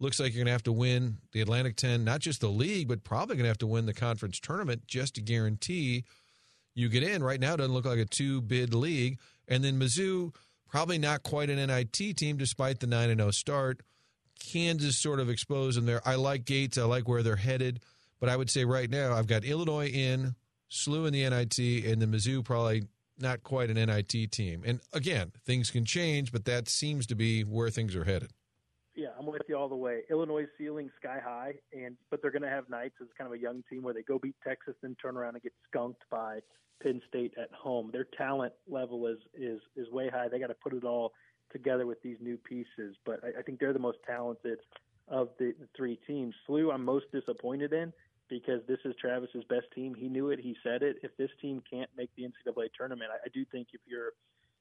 Looks 0.00 0.18
like 0.18 0.32
you're 0.32 0.40
going 0.40 0.46
to 0.46 0.52
have 0.52 0.64
to 0.64 0.72
win 0.72 1.18
the 1.32 1.40
Atlantic 1.40 1.76
10, 1.76 2.04
not 2.04 2.20
just 2.20 2.40
the 2.40 2.48
league, 2.48 2.88
but 2.88 3.04
probably 3.04 3.36
going 3.36 3.44
to 3.44 3.48
have 3.48 3.58
to 3.58 3.66
win 3.66 3.86
the 3.86 3.94
conference 3.94 4.40
tournament 4.40 4.86
just 4.88 5.14
to 5.14 5.20
guarantee 5.20 6.04
you 6.74 6.88
get 6.88 7.04
in. 7.04 7.22
Right 7.22 7.40
now, 7.40 7.54
it 7.54 7.56
doesn't 7.58 7.72
look 7.72 7.84
like 7.84 7.98
a 7.98 8.04
two 8.04 8.40
bid 8.40 8.74
league. 8.74 9.18
And 9.48 9.64
then 9.64 9.80
Mizzou, 9.80 10.34
probably 10.68 10.98
not 10.98 11.22
quite 11.22 11.50
an 11.50 11.66
NIT 11.66 12.16
team 12.16 12.36
despite 12.36 12.80
the 12.80 12.86
9 12.86 13.16
0 13.16 13.30
start. 13.30 13.80
Kansas 14.38 14.96
sort 14.96 15.18
of 15.18 15.28
exposed 15.28 15.78
in 15.78 15.86
there. 15.86 16.00
I 16.04 16.14
like 16.14 16.44
Gates. 16.44 16.78
I 16.78 16.84
like 16.84 17.08
where 17.08 17.22
they're 17.22 17.36
headed. 17.36 17.80
But 18.20 18.28
I 18.28 18.36
would 18.36 18.50
say 18.50 18.64
right 18.64 18.90
now, 18.90 19.14
I've 19.14 19.26
got 19.26 19.44
Illinois 19.44 19.88
in, 19.88 20.34
SLU 20.70 21.06
in 21.06 21.12
the 21.12 21.28
NIT, 21.28 21.84
and 21.86 22.02
the 22.02 22.06
Mizzou 22.06 22.44
probably 22.44 22.84
not 23.18 23.42
quite 23.42 23.70
an 23.70 23.76
NIT 23.76 24.30
team. 24.30 24.62
And 24.64 24.80
again, 24.92 25.32
things 25.44 25.70
can 25.70 25.84
change, 25.84 26.30
but 26.32 26.44
that 26.44 26.68
seems 26.68 27.06
to 27.06 27.14
be 27.14 27.42
where 27.42 27.70
things 27.70 27.96
are 27.96 28.04
headed. 28.04 28.30
I'm 29.18 29.26
with 29.26 29.42
you 29.48 29.56
all 29.56 29.68
the 29.68 29.76
way. 29.76 30.02
Illinois 30.10 30.46
ceiling 30.56 30.90
sky 31.00 31.18
high, 31.22 31.54
and 31.72 31.96
but 32.10 32.22
they're 32.22 32.30
going 32.30 32.42
to 32.42 32.48
have 32.48 32.68
nights 32.68 32.94
as 33.00 33.08
kind 33.16 33.26
of 33.26 33.38
a 33.38 33.40
young 33.40 33.64
team 33.68 33.82
where 33.82 33.94
they 33.94 34.02
go 34.02 34.18
beat 34.18 34.36
Texas, 34.46 34.74
then 34.80 34.96
turn 35.00 35.16
around 35.16 35.34
and 35.34 35.42
get 35.42 35.52
skunked 35.68 36.02
by 36.10 36.38
Penn 36.82 37.00
State 37.08 37.34
at 37.40 37.50
home. 37.52 37.90
Their 37.92 38.06
talent 38.16 38.52
level 38.68 39.06
is 39.06 39.18
is 39.34 39.60
is 39.76 39.90
way 39.90 40.08
high. 40.08 40.28
They 40.28 40.38
got 40.38 40.48
to 40.48 40.56
put 40.62 40.72
it 40.72 40.84
all 40.84 41.12
together 41.52 41.86
with 41.86 42.00
these 42.02 42.18
new 42.20 42.36
pieces, 42.36 42.96
but 43.04 43.20
I, 43.24 43.40
I 43.40 43.42
think 43.42 43.58
they're 43.58 43.72
the 43.72 43.78
most 43.78 43.98
talented 44.06 44.58
of 45.08 45.30
the, 45.38 45.54
the 45.58 45.66
three 45.76 45.98
teams. 46.06 46.34
SLU, 46.48 46.72
I'm 46.72 46.84
most 46.84 47.06
disappointed 47.12 47.72
in 47.72 47.92
because 48.28 48.60
this 48.68 48.78
is 48.84 48.94
Travis's 49.00 49.44
best 49.48 49.66
team. 49.74 49.94
He 49.94 50.08
knew 50.08 50.30
it. 50.30 50.38
He 50.38 50.54
said 50.62 50.82
it. 50.82 50.96
If 51.02 51.16
this 51.16 51.30
team 51.40 51.62
can't 51.68 51.88
make 51.96 52.10
the 52.16 52.24
NCAA 52.24 52.68
tournament, 52.76 53.10
I, 53.12 53.16
I 53.16 53.28
do 53.32 53.44
think 53.50 53.68
if 53.72 53.80
you're 53.86 54.12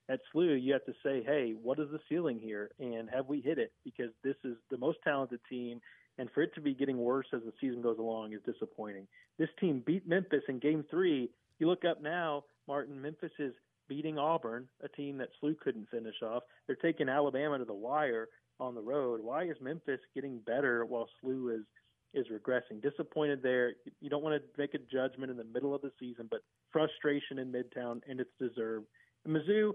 at 0.10 0.20
SLU, 0.34 0.62
you 0.62 0.74
have 0.74 0.86
to 0.86 0.94
say, 1.04 1.24
hey, 1.26 1.54
what 1.62 1.80
is 1.80 1.90
the 1.92 2.00
ceiling 2.10 2.40
here, 2.40 2.72
and 2.80 3.10
have 3.10 3.28
we 3.28 3.42
hit 3.42 3.58
it? 3.58 3.72
Because 3.84 4.12
this 4.24 4.36
is 4.44 4.56
the 4.72 4.78
most 4.78 5.00
talented 5.04 5.40
team, 5.50 5.82
and 6.18 6.30
for 6.34 6.42
it 6.42 6.54
to 6.56 6.62
be 6.62 6.74
getting 6.74 6.98
worse 6.98 7.28
as 7.34 7.42
the 7.42 7.54
season 7.60 7.82
goes 7.82 8.00
along 8.00 8.34
is 8.34 8.40
disappointing. 8.46 9.08
This 9.38 9.50
team 9.60 9.84
beat 9.86 10.08
Memphis 10.08 10.44
in 10.48 10.60
Game 10.60 10.86
Three 10.90 11.30
you 11.60 11.68
look 11.68 11.86
up 11.86 12.02
now, 12.02 12.44
Martin, 12.68 13.02
Memphis 13.02 13.32
is 13.40 13.54
beating 13.88 14.18
Auburn, 14.18 14.68
a 14.84 14.90
team 14.90 15.18
that 15.18 15.30
SLU 15.42 15.58
couldn't 15.60 15.90
finish 15.90 16.16
off. 16.22 16.44
They're 16.68 16.76
taking 16.76 17.10
Alabama 17.10 17.58
to 17.58 17.66
the 17.66 17.74
wire 17.74 18.28
on 18.60 18.76
the 18.76 18.82
road. 18.82 19.22
Why 19.24 19.46
is 19.46 19.56
Memphis 19.62 20.00
getting 20.14 20.40
better 20.40 20.86
while 20.86 21.08
SLU 21.24 21.56
is 21.56 21.66
is 22.14 22.28
regressing? 22.28 22.82
Disappointed 22.82 23.42
there. 23.42 23.74
You 24.02 24.10
don't 24.10 24.24
want 24.24 24.42
to 24.42 24.62
make 24.62 24.74
a 24.74 24.80
judgment 24.80 25.32
in 25.32 25.38
the 25.38 25.44
middle 25.44 25.74
of 25.74 25.82
the 25.82 25.92
season, 26.00 26.28
but 26.30 26.42
frustration 26.72 27.40
in 27.40 27.52
Midtown, 27.52 28.02
and 28.08 28.20
it's 28.20 28.30
deserved. 28.40 28.88
And 29.26 29.36
Mizzou, 29.36 29.72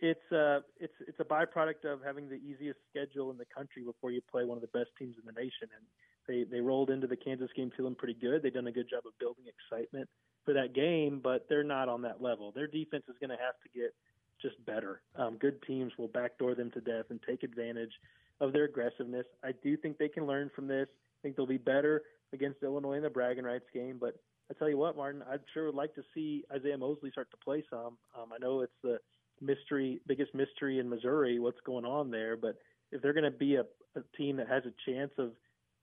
it's 0.00 0.32
a 0.32 0.60
it's 0.78 0.94
it's 1.06 1.20
a 1.20 1.24
byproduct 1.24 1.84
of 1.84 2.00
having 2.04 2.28
the 2.28 2.36
easiest 2.36 2.78
schedule 2.90 3.30
in 3.30 3.38
the 3.38 3.46
country 3.46 3.82
before 3.82 4.10
you 4.10 4.20
play 4.30 4.44
one 4.44 4.58
of 4.58 4.62
the 4.62 4.78
best 4.78 4.90
teams 4.98 5.16
in 5.18 5.24
the 5.26 5.40
nation, 5.40 5.68
and 5.74 5.84
they 6.26 6.44
they 6.44 6.60
rolled 6.60 6.90
into 6.90 7.06
the 7.06 7.16
Kansas 7.16 7.50
game 7.56 7.70
feeling 7.76 7.94
pretty 7.94 8.14
good. 8.14 8.42
They've 8.42 8.52
done 8.52 8.66
a 8.66 8.72
good 8.72 8.90
job 8.90 9.04
of 9.06 9.18
building 9.18 9.44
excitement 9.46 10.08
for 10.44 10.52
that 10.54 10.74
game, 10.74 11.20
but 11.22 11.46
they're 11.48 11.64
not 11.64 11.88
on 11.88 12.02
that 12.02 12.22
level. 12.22 12.52
Their 12.52 12.66
defense 12.66 13.04
is 13.08 13.16
going 13.20 13.30
to 13.30 13.42
have 13.42 13.54
to 13.62 13.78
get 13.78 13.94
just 14.42 14.62
better. 14.66 15.00
Um, 15.16 15.38
good 15.38 15.62
teams 15.62 15.92
will 15.96 16.08
backdoor 16.08 16.54
them 16.54 16.70
to 16.72 16.80
death 16.80 17.06
and 17.10 17.20
take 17.26 17.42
advantage 17.42 17.92
of 18.40 18.52
their 18.52 18.64
aggressiveness. 18.64 19.26
I 19.42 19.52
do 19.62 19.76
think 19.76 19.96
they 19.96 20.08
can 20.08 20.26
learn 20.26 20.50
from 20.54 20.66
this. 20.66 20.88
I 20.90 21.18
think 21.22 21.36
they'll 21.36 21.46
be 21.46 21.56
better 21.56 22.02
against 22.32 22.62
Illinois 22.62 22.94
in 22.94 23.02
the 23.02 23.10
bragging 23.10 23.44
rights 23.44 23.64
game. 23.72 23.96
But 23.98 24.16
I 24.50 24.54
tell 24.58 24.68
you 24.68 24.76
what, 24.76 24.96
Martin, 24.96 25.22
I'd 25.30 25.40
sure 25.54 25.66
would 25.66 25.74
like 25.74 25.94
to 25.94 26.02
see 26.12 26.44
Isaiah 26.54 26.76
Mosley 26.76 27.10
start 27.10 27.30
to 27.30 27.36
play 27.38 27.64
some. 27.70 27.96
Um, 28.14 28.32
I 28.34 28.38
know 28.38 28.60
it's 28.60 28.72
the 28.82 28.98
mystery, 29.40 30.00
biggest 30.06 30.34
mystery 30.34 30.78
in 30.78 30.88
Missouri, 30.88 31.38
what's 31.38 31.60
going 31.64 31.84
on 31.84 32.10
there. 32.10 32.36
But 32.36 32.56
if 32.92 33.02
they're 33.02 33.12
going 33.12 33.24
to 33.24 33.30
be 33.30 33.56
a, 33.56 33.62
a 33.96 34.02
team 34.16 34.36
that 34.36 34.48
has 34.48 34.62
a 34.64 34.90
chance 34.90 35.12
of 35.18 35.32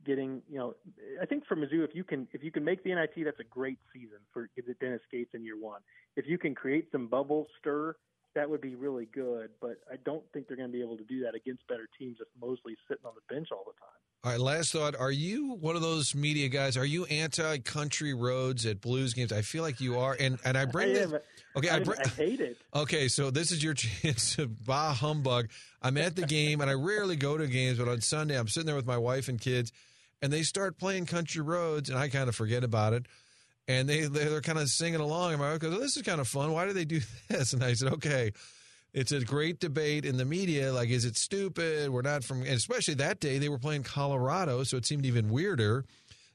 getting, 0.05 0.41
you 0.49 0.57
know, 0.57 0.73
I 1.21 1.25
think 1.25 1.45
for 1.47 1.55
Mizzou, 1.55 1.83
if 1.83 1.91
you 1.93 2.03
can 2.03 2.27
if 2.33 2.43
you 2.43 2.51
can 2.51 2.63
make 2.63 2.83
the 2.83 2.93
NIT, 2.93 3.23
that's 3.25 3.39
a 3.39 3.49
great 3.49 3.77
season 3.93 4.17
for 4.33 4.49
Dennis 4.79 5.01
Gates 5.11 5.31
in 5.33 5.43
year 5.43 5.59
one. 5.59 5.81
If 6.15 6.25
you 6.27 6.37
can 6.37 6.55
create 6.55 6.87
some 6.91 7.07
bubble 7.07 7.47
stir, 7.59 7.95
that 8.35 8.49
would 8.49 8.61
be 8.61 8.75
really 8.75 9.07
good. 9.13 9.49
But 9.59 9.77
I 9.91 9.95
don't 10.05 10.23
think 10.33 10.47
they're 10.47 10.57
going 10.57 10.69
to 10.69 10.73
be 10.73 10.81
able 10.81 10.97
to 10.97 11.03
do 11.03 11.21
that 11.23 11.35
against 11.35 11.67
better 11.67 11.87
teams 11.99 12.17
if 12.19 12.27
Mosley's 12.39 12.77
sitting 12.87 13.05
on 13.05 13.13
the 13.15 13.33
bench 13.33 13.49
all 13.51 13.65
the 13.65 13.77
time. 13.79 14.10
All 14.23 14.29
right, 14.29 14.39
last 14.39 14.71
thought. 14.71 14.95
Are 14.95 15.11
you 15.11 15.53
one 15.53 15.75
of 15.75 15.81
those 15.81 16.13
media 16.13 16.47
guys? 16.47 16.77
Are 16.77 16.85
you 16.85 17.05
anti 17.05 17.57
country 17.57 18.13
roads 18.13 18.67
at 18.67 18.79
Blues 18.79 19.15
games? 19.15 19.31
I 19.33 19.41
feel 19.41 19.63
like 19.63 19.81
you 19.81 19.97
are. 19.97 20.15
And 20.19 20.37
and 20.45 20.55
I 20.55 20.65
bring 20.65 20.91
I 20.91 20.93
this. 20.93 21.13
Okay, 21.55 21.69
I, 21.69 21.77
I, 21.77 21.79
bring, 21.79 21.99
I, 21.99 22.07
hate 22.07 22.39
it. 22.39 22.57
Okay, 22.75 23.07
so 23.07 23.31
this 23.31 23.51
is 23.51 23.63
your 23.63 23.73
chance 23.75 24.35
to 24.35 24.45
bah 24.47 24.93
humbug. 24.93 25.49
I'm 25.81 25.97
at 25.97 26.15
the 26.15 26.27
game, 26.27 26.61
and 26.61 26.69
I 26.69 26.73
rarely 26.75 27.15
go 27.15 27.35
to 27.35 27.47
games, 27.47 27.79
but 27.79 27.87
on 27.87 28.01
Sunday 28.01 28.37
I'm 28.37 28.47
sitting 28.47 28.67
there 28.67 28.75
with 28.75 28.85
my 28.85 28.99
wife 28.99 29.27
and 29.27 29.41
kids, 29.41 29.71
and 30.21 30.31
they 30.31 30.43
start 30.43 30.77
playing 30.77 31.07
country 31.07 31.41
roads, 31.41 31.89
and 31.89 31.97
I 31.97 32.07
kind 32.07 32.29
of 32.29 32.35
forget 32.35 32.63
about 32.63 32.93
it. 32.93 33.07
And 33.67 33.89
they 33.89 34.01
they're 34.01 34.41
kind 34.41 34.59
of 34.59 34.69
singing 34.69 34.99
along, 34.99 35.31
and 35.31 35.41
my 35.41 35.49
wife 35.49 35.61
goes, 35.61 35.73
oh, 35.73 35.79
"This 35.79 35.97
is 35.97 36.03
kind 36.03 36.21
of 36.21 36.27
fun. 36.27 36.51
Why 36.51 36.67
do 36.67 36.73
they 36.73 36.85
do 36.85 37.01
this?" 37.27 37.53
And 37.53 37.63
I 37.63 37.73
said, 37.73 37.91
"Okay." 37.93 38.33
It's 38.93 39.11
a 39.11 39.21
great 39.21 39.59
debate 39.59 40.05
in 40.05 40.17
the 40.17 40.25
media. 40.25 40.73
Like, 40.73 40.89
is 40.89 41.05
it 41.05 41.15
stupid? 41.15 41.89
We're 41.89 42.01
not 42.01 42.23
from, 42.23 42.43
especially 42.43 42.95
that 42.95 43.19
day 43.19 43.37
they 43.37 43.49
were 43.49 43.59
playing 43.59 43.83
Colorado, 43.83 44.63
so 44.63 44.77
it 44.77 44.85
seemed 44.85 45.05
even 45.05 45.29
weirder 45.29 45.85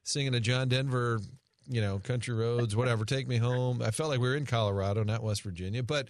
singing 0.04 0.34
a 0.34 0.40
John 0.40 0.68
Denver, 0.68 1.20
you 1.68 1.80
know, 1.80 1.98
country 1.98 2.34
roads, 2.34 2.74
whatever. 2.74 3.04
Take 3.04 3.28
me 3.28 3.36
home. 3.36 3.82
I 3.82 3.90
felt 3.90 4.08
like 4.08 4.20
we 4.20 4.28
were 4.28 4.36
in 4.36 4.46
Colorado, 4.46 5.04
not 5.04 5.22
West 5.22 5.42
Virginia, 5.42 5.82
but 5.82 6.08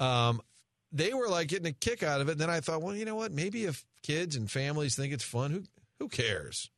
um, 0.00 0.40
they 0.90 1.14
were 1.14 1.28
like 1.28 1.48
getting 1.48 1.66
a 1.66 1.72
kick 1.72 2.02
out 2.02 2.20
of 2.20 2.28
it. 2.28 2.32
And 2.32 2.40
then 2.40 2.50
I 2.50 2.60
thought, 2.60 2.82
well, 2.82 2.96
you 2.96 3.04
know 3.04 3.14
what? 3.14 3.30
Maybe 3.30 3.64
if 3.64 3.84
kids 4.02 4.34
and 4.34 4.50
families 4.50 4.96
think 4.96 5.12
it's 5.12 5.24
fun, 5.24 5.50
who 5.50 5.62
who 6.00 6.08
cares? 6.08 6.70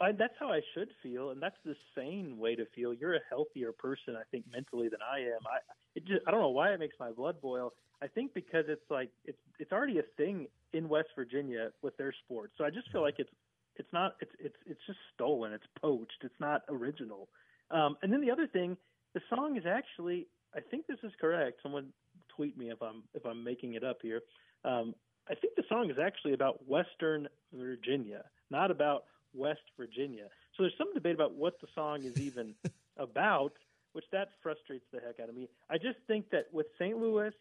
I, 0.00 0.12
that's 0.12 0.34
how 0.38 0.48
I 0.48 0.60
should 0.74 0.88
feel, 1.02 1.30
and 1.30 1.40
that's 1.40 1.56
the 1.64 1.74
sane 1.96 2.38
way 2.38 2.56
to 2.56 2.64
feel. 2.74 2.92
You're 2.92 3.14
a 3.14 3.20
healthier 3.28 3.72
person, 3.72 4.16
I 4.16 4.22
think, 4.30 4.44
mentally 4.50 4.88
than 4.88 5.00
I 5.00 5.20
am. 5.20 5.40
I 5.46 5.58
it 5.94 6.04
just 6.06 6.22
I 6.26 6.30
don't 6.30 6.40
know 6.40 6.50
why 6.50 6.72
it 6.72 6.80
makes 6.80 6.96
my 6.98 7.10
blood 7.12 7.40
boil. 7.40 7.72
I 8.02 8.08
think 8.08 8.34
because 8.34 8.64
it's 8.68 8.90
like 8.90 9.10
it's 9.24 9.38
it's 9.58 9.72
already 9.72 9.98
a 9.98 10.04
thing 10.16 10.46
in 10.72 10.88
West 10.88 11.08
Virginia 11.14 11.70
with 11.82 11.96
their 11.96 12.12
sports. 12.24 12.54
So 12.58 12.64
I 12.64 12.70
just 12.70 12.90
feel 12.90 13.02
like 13.02 13.16
it's 13.18 13.30
it's 13.76 13.92
not 13.92 14.16
it's 14.20 14.32
it's 14.40 14.56
it's 14.66 14.80
just 14.86 14.98
stolen. 15.14 15.52
It's 15.52 15.66
poached. 15.80 16.22
It's 16.22 16.40
not 16.40 16.62
original. 16.68 17.28
Um, 17.70 17.96
and 18.02 18.12
then 18.12 18.20
the 18.20 18.30
other 18.30 18.46
thing, 18.46 18.76
the 19.14 19.20
song 19.30 19.56
is 19.56 19.64
actually 19.66 20.26
I 20.54 20.60
think 20.60 20.86
this 20.86 20.98
is 21.02 21.12
correct. 21.20 21.60
Someone 21.62 21.88
tweet 22.34 22.56
me 22.58 22.70
if 22.70 22.82
I'm 22.82 23.02
if 23.14 23.24
I'm 23.24 23.44
making 23.44 23.74
it 23.74 23.84
up 23.84 23.98
here. 24.02 24.20
Um, 24.64 24.94
I 25.28 25.34
think 25.34 25.54
the 25.56 25.64
song 25.68 25.90
is 25.90 25.96
actually 26.02 26.32
about 26.34 26.66
Western 26.66 27.28
Virginia, 27.52 28.24
not 28.50 28.70
about 28.70 29.04
West 29.34 29.62
Virginia. 29.76 30.24
So 30.56 30.62
there's 30.62 30.74
some 30.78 30.92
debate 30.94 31.14
about 31.14 31.34
what 31.34 31.60
the 31.60 31.66
song 31.74 32.04
is 32.04 32.18
even 32.20 32.54
about, 32.96 33.52
which 33.92 34.04
that 34.12 34.28
frustrates 34.42 34.84
the 34.92 35.00
heck 35.00 35.20
out 35.20 35.28
of 35.28 35.34
me. 35.34 35.48
I 35.70 35.78
just 35.78 35.98
think 36.06 36.30
that 36.30 36.46
with 36.52 36.66
St. 36.78 36.96
Louis, 36.96 37.32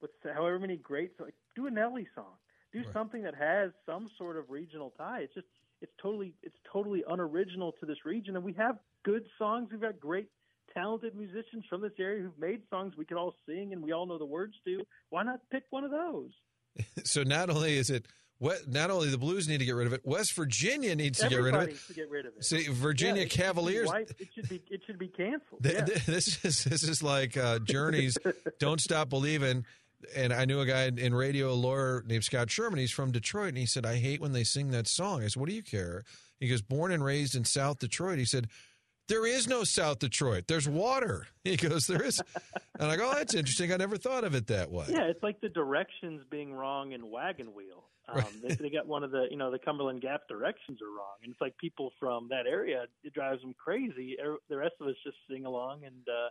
with 0.00 0.10
however 0.22 0.58
many 0.58 0.76
great, 0.76 1.12
like, 1.20 1.34
do 1.54 1.66
a 1.66 1.70
Nelly 1.70 2.08
song, 2.14 2.34
do 2.72 2.80
right. 2.80 2.92
something 2.92 3.22
that 3.22 3.34
has 3.34 3.70
some 3.86 4.08
sort 4.18 4.36
of 4.36 4.50
regional 4.50 4.92
tie. 4.96 5.20
It's 5.22 5.34
just 5.34 5.46
it's 5.80 5.92
totally 6.00 6.34
it's 6.42 6.56
totally 6.72 7.02
unoriginal 7.08 7.72
to 7.80 7.86
this 7.86 8.04
region, 8.04 8.36
and 8.36 8.44
we 8.44 8.52
have 8.54 8.78
good 9.04 9.24
songs. 9.38 9.68
We've 9.70 9.80
got 9.80 10.00
great 10.00 10.28
talented 10.74 11.14
musicians 11.14 11.64
from 11.68 11.80
this 11.80 11.92
area 11.98 12.22
who've 12.22 12.38
made 12.38 12.62
songs 12.70 12.94
we 12.96 13.04
can 13.04 13.16
all 13.16 13.34
sing 13.46 13.72
and 13.72 13.82
we 13.82 13.92
all 13.92 14.06
know 14.06 14.18
the 14.18 14.24
words 14.24 14.54
to. 14.64 14.82
Why 15.10 15.22
not 15.22 15.40
pick 15.50 15.64
one 15.70 15.84
of 15.84 15.90
those? 15.90 16.30
so 17.04 17.22
not 17.22 17.50
only 17.50 17.76
is 17.76 17.90
it 17.90 18.06
what, 18.42 18.66
not 18.66 18.90
only 18.90 19.08
the 19.08 19.18
Blues 19.18 19.46
need 19.46 19.58
to 19.58 19.64
get 19.64 19.76
rid 19.76 19.86
of 19.86 19.92
it, 19.92 20.00
West 20.02 20.34
Virginia 20.34 20.96
needs 20.96 21.20
to 21.20 21.28
get 21.28 21.40
rid 21.40 21.54
of 21.54 21.62
it. 21.62 21.76
To 21.86 21.94
get 21.94 22.10
rid 22.10 22.26
of 22.26 22.32
it. 22.36 22.44
See, 22.44 22.66
Virginia 22.66 23.22
yeah, 23.22 23.28
Cavaliers. 23.28 23.88
It 24.18 24.30
should 24.34 24.48
be 24.48 24.60
it 24.68 24.80
should 24.84 24.98
be 24.98 25.06
canceled. 25.06 25.62
The, 25.62 25.72
yeah. 25.74 25.84
this 26.06 26.44
is 26.44 26.64
this 26.64 26.82
is 26.82 27.04
like 27.04 27.36
uh, 27.36 27.60
Journey's 27.60 28.18
"Don't 28.58 28.80
Stop 28.80 29.08
Believing." 29.10 29.64
And 30.16 30.32
I 30.32 30.44
knew 30.44 30.58
a 30.58 30.66
guy 30.66 30.86
in 30.86 31.14
radio, 31.14 31.52
a 31.52 31.54
lawyer 31.54 32.02
named 32.04 32.24
Scott 32.24 32.50
Sherman. 32.50 32.80
He's 32.80 32.90
from 32.90 33.12
Detroit, 33.12 33.50
and 33.50 33.58
he 33.58 33.66
said, 33.66 33.86
"I 33.86 33.98
hate 33.98 34.20
when 34.20 34.32
they 34.32 34.42
sing 34.42 34.72
that 34.72 34.88
song." 34.88 35.22
I 35.22 35.28
said, 35.28 35.38
"What 35.38 35.48
do 35.48 35.54
you 35.54 35.62
care?" 35.62 36.02
He 36.40 36.48
goes, 36.48 36.62
"Born 36.62 36.90
and 36.90 37.04
raised 37.04 37.36
in 37.36 37.44
South 37.44 37.78
Detroit." 37.78 38.18
He 38.18 38.24
said, 38.24 38.48
there 39.08 39.26
is 39.26 39.48
no 39.48 39.64
South 39.64 39.98
Detroit. 39.98 40.44
There's 40.48 40.68
water. 40.68 41.26
He 41.44 41.56
goes, 41.56 41.88
there 41.88 42.04
is. 42.04 42.22
And 42.78 42.88
I 42.88 42.94
go, 42.94 43.10
oh, 43.10 43.14
that's 43.16 43.34
interesting. 43.34 43.72
I 43.72 43.76
never 43.76 43.96
thought 43.96 44.22
of 44.22 44.32
it 44.36 44.46
that 44.46 44.70
way. 44.70 44.84
Yeah, 44.88 45.06
it's 45.06 45.24
like 45.24 45.40
the 45.40 45.48
directions 45.48 46.22
being 46.30 46.54
wrong 46.54 46.92
in 46.92 47.10
Wagon 47.10 47.52
Wheel. 47.52 47.82
Um, 48.08 48.18
right. 48.18 48.42
they, 48.42 48.54
they 48.54 48.70
got 48.70 48.86
one 48.86 49.02
of 49.02 49.10
the, 49.10 49.26
you 49.28 49.36
know, 49.36 49.50
the 49.50 49.58
Cumberland 49.58 50.02
Gap 50.02 50.28
directions 50.28 50.78
are 50.80 50.96
wrong. 50.96 51.16
And 51.24 51.32
it's 51.32 51.40
like 51.40 51.56
people 51.58 51.90
from 51.98 52.28
that 52.30 52.46
area, 52.46 52.84
it 53.02 53.12
drives 53.12 53.40
them 53.40 53.56
crazy. 53.58 54.16
The 54.48 54.56
rest 54.56 54.74
of 54.80 54.86
us 54.86 54.94
just 55.02 55.16
sing 55.28 55.44
along 55.44 55.84
and, 55.84 56.06
uh, 56.08 56.28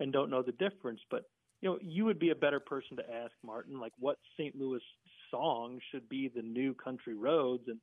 and 0.00 0.14
don't 0.14 0.30
know 0.30 0.42
the 0.42 0.52
difference. 0.52 1.00
But, 1.10 1.24
you 1.60 1.68
know, 1.68 1.78
you 1.82 2.06
would 2.06 2.18
be 2.18 2.30
a 2.30 2.34
better 2.34 2.58
person 2.58 2.96
to 2.96 3.02
ask, 3.02 3.32
Martin, 3.44 3.78
like 3.78 3.92
what 3.98 4.16
St. 4.38 4.56
Louis 4.56 4.80
song 5.30 5.78
should 5.92 6.08
be 6.08 6.32
the 6.34 6.40
new 6.40 6.72
country 6.72 7.14
roads. 7.14 7.64
And, 7.66 7.80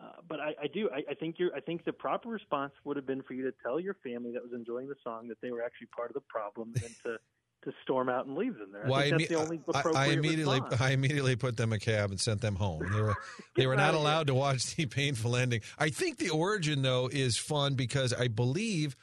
uh, 0.00 0.12
but 0.28 0.40
I, 0.40 0.54
I 0.62 0.66
do. 0.72 0.88
I, 0.90 1.02
I 1.10 1.14
think 1.14 1.36
you're. 1.38 1.54
I 1.54 1.60
think 1.60 1.84
the 1.84 1.92
proper 1.92 2.28
response 2.28 2.72
would 2.84 2.96
have 2.96 3.06
been 3.06 3.22
for 3.22 3.34
you 3.34 3.42
to 3.44 3.52
tell 3.62 3.78
your 3.78 3.94
family 4.02 4.32
that 4.32 4.42
was 4.42 4.52
enjoying 4.52 4.88
the 4.88 4.94
song 5.04 5.28
that 5.28 5.40
they 5.42 5.50
were 5.50 5.62
actually 5.62 5.88
part 5.88 6.10
of 6.10 6.14
the 6.14 6.22
problem, 6.28 6.72
and 6.76 6.94
to 7.04 7.18
to 7.64 7.72
storm 7.82 8.08
out 8.08 8.26
and 8.26 8.36
leave 8.36 8.56
them 8.56 8.70
there. 8.72 8.84
Well, 8.86 8.94
I, 8.94 9.10
think 9.10 9.18
that's 9.18 9.28
the 9.28 9.34
only 9.36 9.60
appropriate 9.68 9.96
I, 9.96 10.04
I 10.04 10.12
immediately, 10.12 10.60
response. 10.60 10.80
I 10.80 10.90
immediately 10.92 11.36
put 11.36 11.58
them 11.58 11.74
a 11.74 11.78
cab 11.78 12.10
and 12.10 12.18
sent 12.18 12.40
them 12.40 12.54
home. 12.54 12.90
They 12.90 13.02
were, 13.02 13.14
they 13.56 13.66
were 13.66 13.76
not 13.76 13.92
allowed 13.94 14.28
to 14.28 14.34
watch 14.34 14.76
the 14.76 14.86
painful 14.86 15.36
ending. 15.36 15.60
I 15.78 15.90
think 15.90 16.16
the 16.16 16.30
origin 16.30 16.82
though 16.82 17.08
is 17.12 17.36
fun 17.36 17.74
because 17.74 18.14
I 18.14 18.28
believe 18.28 18.96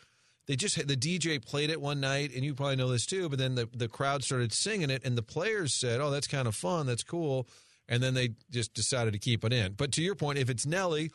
they 0.47 0.55
just 0.55 0.75
had, 0.75 0.87
the 0.87 0.97
DJ 0.97 1.43
played 1.43 1.69
it 1.69 1.79
one 1.79 1.99
night, 1.99 2.31
and 2.33 2.43
you 2.43 2.55
probably 2.55 2.77
know 2.77 2.89
this 2.89 3.05
too. 3.05 3.29
But 3.29 3.37
then 3.37 3.55
the 3.55 3.69
the 3.71 3.87
crowd 3.87 4.23
started 4.23 4.53
singing 4.53 4.89
it, 4.89 5.03
and 5.05 5.17
the 5.17 5.23
players 5.23 5.75
said, 5.75 6.01
"Oh, 6.01 6.09
that's 6.09 6.27
kind 6.27 6.47
of 6.47 6.55
fun. 6.55 6.87
That's 6.87 7.03
cool." 7.03 7.47
And 7.89 8.01
then 8.01 8.13
they 8.13 8.29
just 8.51 8.73
decided 8.73 9.13
to 9.13 9.19
keep 9.19 9.43
it 9.43 9.53
in. 9.53 9.73
But 9.73 9.91
to 9.93 10.01
your 10.01 10.15
point, 10.15 10.37
if 10.37 10.49
it's 10.49 10.65
Nelly, 10.65 11.11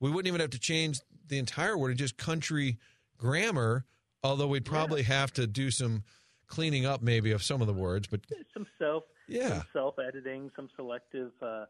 we 0.00 0.10
wouldn't 0.10 0.28
even 0.28 0.40
have 0.40 0.50
to 0.50 0.58
change 0.58 1.00
the 1.26 1.38
entire 1.38 1.76
word; 1.76 1.96
just 1.98 2.16
country 2.16 2.78
grammar. 3.16 3.84
Although 4.22 4.48
we'd 4.48 4.64
probably 4.64 5.02
yeah. 5.02 5.20
have 5.20 5.32
to 5.34 5.46
do 5.46 5.70
some 5.70 6.02
cleaning 6.48 6.86
up, 6.86 7.02
maybe 7.02 7.30
of 7.30 7.42
some 7.42 7.60
of 7.60 7.66
the 7.66 7.72
words. 7.72 8.08
But 8.08 8.20
some 8.54 8.66
self, 8.78 9.04
yeah, 9.28 9.48
some 9.48 9.64
self 9.72 9.94
editing, 9.98 10.50
some 10.56 10.68
selective, 10.76 11.30
uh, 11.42 11.66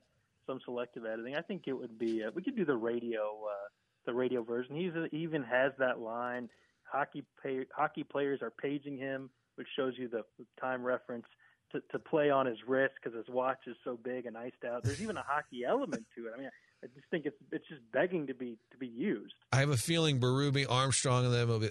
some 0.47 0.61
selective 0.65 1.05
editing. 1.05 1.37
I 1.37 1.43
think 1.43 1.65
it 1.67 1.75
would 1.75 1.99
be. 1.99 2.25
Uh, 2.25 2.31
we 2.35 2.43
could 2.43 2.57
do 2.57 2.65
the 2.65 2.77
radio, 2.77 3.21
uh, 3.21 3.69
the 4.07 4.15
radio 4.15 4.43
version. 4.43 4.77
He's, 4.77 4.93
he 5.11 5.19
even 5.19 5.43
has 5.43 5.73
that 5.79 6.01
line. 6.01 6.49
Hockey 6.85 7.23
pay, 7.43 7.67
hockey 7.75 8.03
players 8.03 8.41
are 8.41 8.51
paging 8.51 8.97
him, 8.97 9.29
which 9.57 9.69
shows 9.77 9.93
you 9.99 10.09
the 10.09 10.23
time 10.59 10.83
reference 10.83 11.27
to, 11.73 11.81
to 11.93 11.99
play 11.99 12.31
on 12.31 12.47
his 12.47 12.59
wrist 12.67 12.95
because 13.03 13.17
his 13.17 13.29
watch 13.29 13.61
is 13.67 13.77
so 13.85 13.99
big 14.03 14.27
and 14.27 14.37
iced 14.37 14.65
out. 14.67 14.85
There's 14.85 15.03
even 15.03 15.17
a 15.17 15.25
hockey 15.27 15.65
element 15.67 16.05
to 16.17 16.27
it. 16.27 16.33
I 16.35 16.39
mean, 16.39 16.51
I 16.83 16.87
just 16.95 17.07
think 17.11 17.27
it's 17.27 17.37
it's 17.51 17.67
just 17.69 17.81
begging 17.93 18.27
to 18.29 18.35
be 18.35 18.57
to 18.71 18.79
be 18.79 18.87
used. 18.87 19.35
I 19.53 19.57
have 19.57 19.71
a 19.71 19.77
feeling 19.77 20.21
Berube, 20.21 20.65
Armstrong, 20.71 21.25
and 21.25 21.35
them. 21.35 21.51
Uh, 21.51 21.69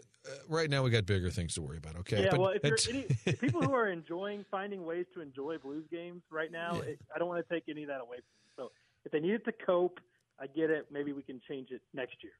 right 0.50 0.70
now, 0.70 0.84
we 0.84 0.90
got 0.90 1.06
bigger 1.06 1.30
things 1.30 1.54
to 1.54 1.62
worry 1.62 1.78
about. 1.78 1.96
Okay. 1.98 2.24
Yeah. 2.24 2.32
But 2.32 2.40
well, 2.40 2.50
if 2.50 2.64
you're 2.64 2.96
any, 2.96 3.08
if 3.26 3.40
people 3.40 3.62
who 3.62 3.74
are 3.74 3.90
enjoying 3.90 4.44
finding 4.52 4.86
ways 4.86 5.06
to 5.14 5.22
enjoy 5.22 5.58
blues 5.60 5.86
games 5.90 6.24
right 6.30 6.52
now, 6.52 6.76
yeah. 6.76 6.92
it, 6.92 7.00
I 7.16 7.20
don't 7.20 7.30
want 7.30 7.48
to 7.48 7.54
take 7.54 7.64
any 7.70 7.84
of 7.84 7.90
that 7.90 8.02
away 8.02 8.18
from 8.18 8.66
them. 8.66 8.68
So 8.68 8.72
if 9.06 9.12
they 9.14 9.20
needed 9.20 9.46
to 9.46 9.54
cope, 9.66 10.00
I 10.40 10.48
get 10.48 10.70
it. 10.70 10.88
Maybe 10.92 11.14
we 11.14 11.22
can 11.22 11.40
change 11.48 11.72
it 11.72 11.82
next 11.94 12.18
year. 12.22 12.34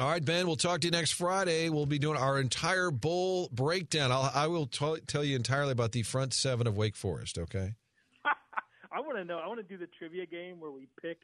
All 0.00 0.08
right, 0.08 0.24
Ben, 0.24 0.48
we'll 0.48 0.56
talk 0.56 0.80
to 0.80 0.88
you 0.88 0.90
next 0.90 1.12
Friday. 1.12 1.68
We'll 1.68 1.86
be 1.86 2.00
doing 2.00 2.16
our 2.16 2.40
entire 2.40 2.90
bowl 2.90 3.48
breakdown. 3.52 4.10
I'll, 4.10 4.28
I 4.34 4.48
will 4.48 4.66
t- 4.66 4.98
tell 5.06 5.22
you 5.22 5.36
entirely 5.36 5.70
about 5.70 5.92
the 5.92 6.02
front 6.02 6.34
seven 6.34 6.66
of 6.66 6.76
Wake 6.76 6.96
Forest, 6.96 7.38
okay? 7.38 7.74
I 8.24 8.98
want 8.98 9.18
to 9.18 9.24
know. 9.24 9.38
I 9.38 9.46
want 9.46 9.60
to 9.60 9.62
do 9.62 9.78
the 9.78 9.86
trivia 9.96 10.26
game 10.26 10.58
where 10.58 10.72
we 10.72 10.88
pick 11.00 11.18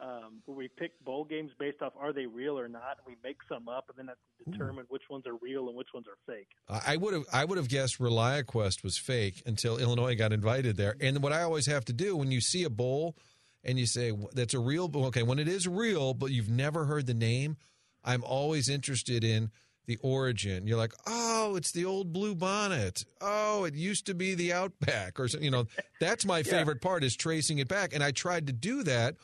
um, 0.00 0.40
where 0.46 0.56
we 0.56 0.68
pick 0.68 0.92
bowl 1.04 1.24
games 1.24 1.50
based 1.58 1.82
off 1.82 1.92
are 2.00 2.14
they 2.14 2.24
real 2.24 2.58
or 2.58 2.66
not. 2.66 2.96
We 3.06 3.14
make 3.22 3.36
some 3.46 3.68
up 3.68 3.90
and 3.90 3.98
then 3.98 4.06
have 4.06 4.16
to 4.16 4.50
determine 4.50 4.84
Ooh. 4.84 4.88
which 4.88 5.02
ones 5.10 5.26
are 5.26 5.36
real 5.42 5.68
and 5.68 5.76
which 5.76 5.88
ones 5.92 6.06
are 6.08 6.16
fake. 6.26 6.48
I 6.66 6.96
would 6.96 7.12
have 7.12 7.24
I 7.30 7.44
would 7.44 7.58
have 7.58 7.68
guessed 7.68 7.98
ReliaQuest 7.98 8.82
was 8.82 8.96
fake 8.96 9.42
until 9.44 9.76
Illinois 9.76 10.16
got 10.16 10.32
invited 10.32 10.78
there. 10.78 10.96
And 10.98 11.22
what 11.22 11.34
I 11.34 11.42
always 11.42 11.66
have 11.66 11.84
to 11.84 11.92
do 11.92 12.16
when 12.16 12.30
you 12.30 12.40
see 12.40 12.64
a 12.64 12.70
bowl 12.70 13.16
and 13.62 13.78
you 13.78 13.84
say 13.84 14.12
that's 14.32 14.54
a 14.54 14.58
real 14.58 14.88
bowl, 14.88 15.04
okay, 15.06 15.22
when 15.22 15.38
it 15.38 15.46
is 15.46 15.68
real, 15.68 16.14
but 16.14 16.30
you've 16.30 16.48
never 16.48 16.86
heard 16.86 17.06
the 17.06 17.12
name– 17.12 17.58
I'm 18.04 18.22
always 18.24 18.68
interested 18.68 19.24
in 19.24 19.50
the 19.86 19.98
origin. 20.02 20.66
You're 20.66 20.78
like, 20.78 20.94
oh, 21.06 21.56
it's 21.56 21.72
the 21.72 21.84
old 21.84 22.12
blue 22.12 22.34
bonnet. 22.34 23.04
Oh, 23.20 23.64
it 23.64 23.74
used 23.74 24.06
to 24.06 24.14
be 24.14 24.34
the 24.34 24.52
Outback, 24.52 25.20
or 25.20 25.26
you 25.26 25.50
know, 25.50 25.66
that's 26.00 26.24
my 26.24 26.42
favorite 26.44 26.78
yeah. 26.82 26.88
part 26.88 27.04
is 27.04 27.16
tracing 27.16 27.58
it 27.58 27.68
back. 27.68 27.94
And 27.94 28.02
I 28.02 28.10
tried 28.10 28.46
to 28.46 28.52
do 28.52 28.82
that 28.84 29.16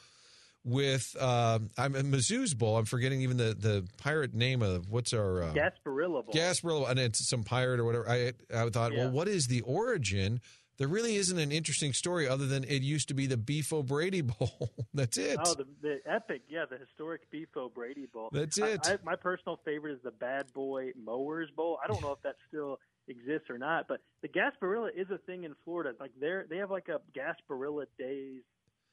with 0.64 1.16
uh, 1.18 1.58
I'm 1.78 1.96
in 1.96 2.10
Mizzou's 2.10 2.54
Bowl. 2.54 2.76
I'm 2.76 2.84
forgetting 2.84 3.22
even 3.22 3.36
the, 3.36 3.56
the 3.58 3.86
pirate 3.98 4.34
name 4.34 4.62
of 4.62 4.90
what's 4.90 5.12
our 5.12 5.44
uh, 5.44 5.52
Gasparilla 5.52 6.24
Bowl. 6.24 6.34
Gasparilla, 6.34 6.90
and 6.90 6.98
it's 6.98 7.26
some 7.28 7.42
pirate 7.42 7.80
or 7.80 7.84
whatever. 7.84 8.08
I 8.08 8.32
I 8.54 8.68
thought, 8.68 8.92
yeah. 8.92 9.04
well, 9.04 9.10
what 9.10 9.28
is 9.28 9.46
the 9.46 9.62
origin? 9.62 10.40
There 10.80 10.88
really 10.88 11.16
isn't 11.16 11.38
an 11.38 11.52
interesting 11.52 11.92
story 11.92 12.26
other 12.26 12.46
than 12.46 12.64
it 12.64 12.80
used 12.80 13.08
to 13.08 13.14
be 13.14 13.26
the 13.26 13.36
Beef 13.36 13.70
O'Brady 13.70 14.22
Bowl. 14.22 14.72
That's 14.94 15.18
it. 15.18 15.38
Oh, 15.44 15.52
the, 15.52 15.66
the, 15.82 15.98
epic, 16.06 16.40
yeah, 16.48 16.64
the 16.68 16.78
historic 16.78 17.30
Beef 17.30 17.48
O'Brady 17.54 18.06
Bowl. 18.06 18.30
That's 18.32 18.56
it. 18.56 18.80
I, 18.88 18.94
I, 18.94 18.98
my 19.04 19.14
personal 19.14 19.60
favorite 19.62 19.92
is 19.92 20.02
the 20.02 20.10
Bad 20.10 20.50
Boy 20.54 20.92
Mowers 20.96 21.50
Bowl. 21.54 21.78
I 21.84 21.86
don't 21.86 22.00
know 22.00 22.12
if 22.12 22.22
that 22.22 22.36
still 22.48 22.78
exists 23.08 23.50
or 23.50 23.58
not, 23.58 23.88
but 23.88 24.00
the 24.22 24.28
Gasparilla 24.28 24.88
is 24.96 25.06
a 25.10 25.18
thing 25.18 25.44
in 25.44 25.54
Florida. 25.66 25.92
Like 26.00 26.12
they 26.18 26.40
they 26.48 26.56
have 26.56 26.70
like 26.70 26.88
a 26.88 27.00
Gasparilla 27.14 27.84
Days 27.98 28.40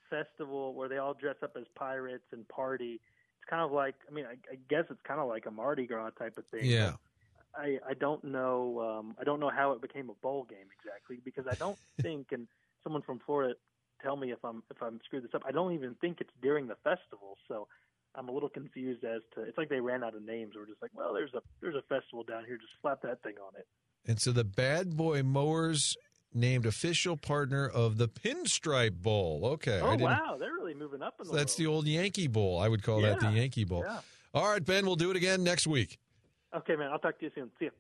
festival 0.10 0.73
where 0.73 0.89
they 0.89 0.97
all 0.97 1.13
dress 1.13 1.38
up 1.41 1.56
as 1.58 1.63
pirates 1.76 2.26
and 2.34 2.45
party. 2.50 3.00
It's 3.39 3.50
kind 3.50 3.63
of 3.63 3.71
like, 3.71 3.95
I 4.10 4.13
mean, 4.13 4.26
I, 4.26 4.34
I 4.52 4.58
guess 4.69 4.84
it's 4.89 5.02
kind 5.08 5.21
of 5.21 5.30
like 5.30 5.45
a 5.45 5.52
Mardi 5.52 5.88
Gras 5.88 6.10
type 6.19 6.38
of 6.38 6.45
thing. 6.47 6.65
Yeah. 6.65 6.95
I, 7.56 7.80
I 7.88 7.94
don't 7.94 8.24
know 8.24 9.00
um, 9.00 9.16
I 9.20 9.24
don't 9.24 9.40
know 9.40 9.50
how 9.50 9.72
it 9.72 9.82
became 9.82 10.10
a 10.10 10.14
bowl 10.22 10.46
game 10.50 10.68
exactly 10.78 11.20
because 11.24 11.46
I 11.50 11.56
don't 11.56 11.78
think 12.02 12.28
and 12.32 12.48
someone 12.84 13.02
from 13.02 13.20
Florida 13.26 13.56
tell 14.02 14.16
me 14.16 14.32
if 14.32 14.40
I'm 14.44 14.64
if 14.70 14.82
I'm 14.82 15.00
screwed 15.06 15.24
this 15.24 15.34
up. 15.34 15.44
I 15.46 15.52
don't 15.52 15.74
even 15.74 15.96
think 15.96 16.22
it's 16.22 16.34
during 16.42 16.68
the 16.68 16.76
festival, 16.84 17.38
so 17.48 17.68
I'm 18.16 18.30
a 18.30 18.32
little 18.32 18.50
confused 18.50 19.04
as 19.04 19.22
to. 19.36 19.42
It's 19.44 19.58
like 19.58 19.70
they 19.70 19.80
ran 19.80 20.04
out 20.04 20.16
of 20.16 20.24
names. 20.24 20.54
We're 20.56 20.66
just 20.66 20.82
like, 20.82 20.92
well, 20.94 21.14
there's 21.14 21.34
a 21.34 21.42
there's 21.62 21.76
a 21.76 21.82
festival 21.84 22.24
down 22.24 22.46
here. 22.46 22.58
Just 22.58 22.74
slap 22.82 23.02
that 23.04 23.22
thing 23.24 23.36
on 23.46 23.54
it. 23.58 23.68
And 24.06 24.20
so 24.20 24.32
the 24.32 24.44
Bad 24.44 24.96
Boy 24.96 25.24
Mowers 25.24 25.98
named 26.34 26.66
official 26.66 27.18
partner 27.18 27.68
of 27.68 27.98
the 27.98 28.08
Pinstripe 28.08 29.02
Bowl. 29.02 29.42
Okay. 29.44 29.80
Oh 29.82 29.96
wow, 29.98 30.38
they're 30.40 30.54
really 30.54 30.74
moving 30.74 31.02
up 31.02 31.16
in 31.20 31.28
the. 31.28 31.32
So 31.32 31.38
that's 31.38 31.56
the 31.56 31.68
old 31.68 31.88
Yankee 31.88 32.28
Bowl. 32.28 32.60
I 32.60 32.68
would 32.68 32.84
call 32.84 33.02
yeah. 33.02 33.10
that 33.10 33.20
the 33.20 33.32
Yankee 33.32 33.66
Bowl. 33.66 33.84
Yeah. 33.86 34.00
All 34.34 34.50
right, 34.50 34.64
Ben. 34.64 34.86
We'll 34.86 34.96
do 34.96 35.12
it 35.12 35.18
again 35.18 35.44
next 35.44 35.68
week. 35.68 36.00
Okay, 36.56 36.76
man. 36.76 36.92
I'll 36.92 37.00
talk 37.00 37.20
to 37.20 37.26
you 37.26 37.32
soon. 37.36 37.52
See 37.60 37.66
you. 37.66 37.72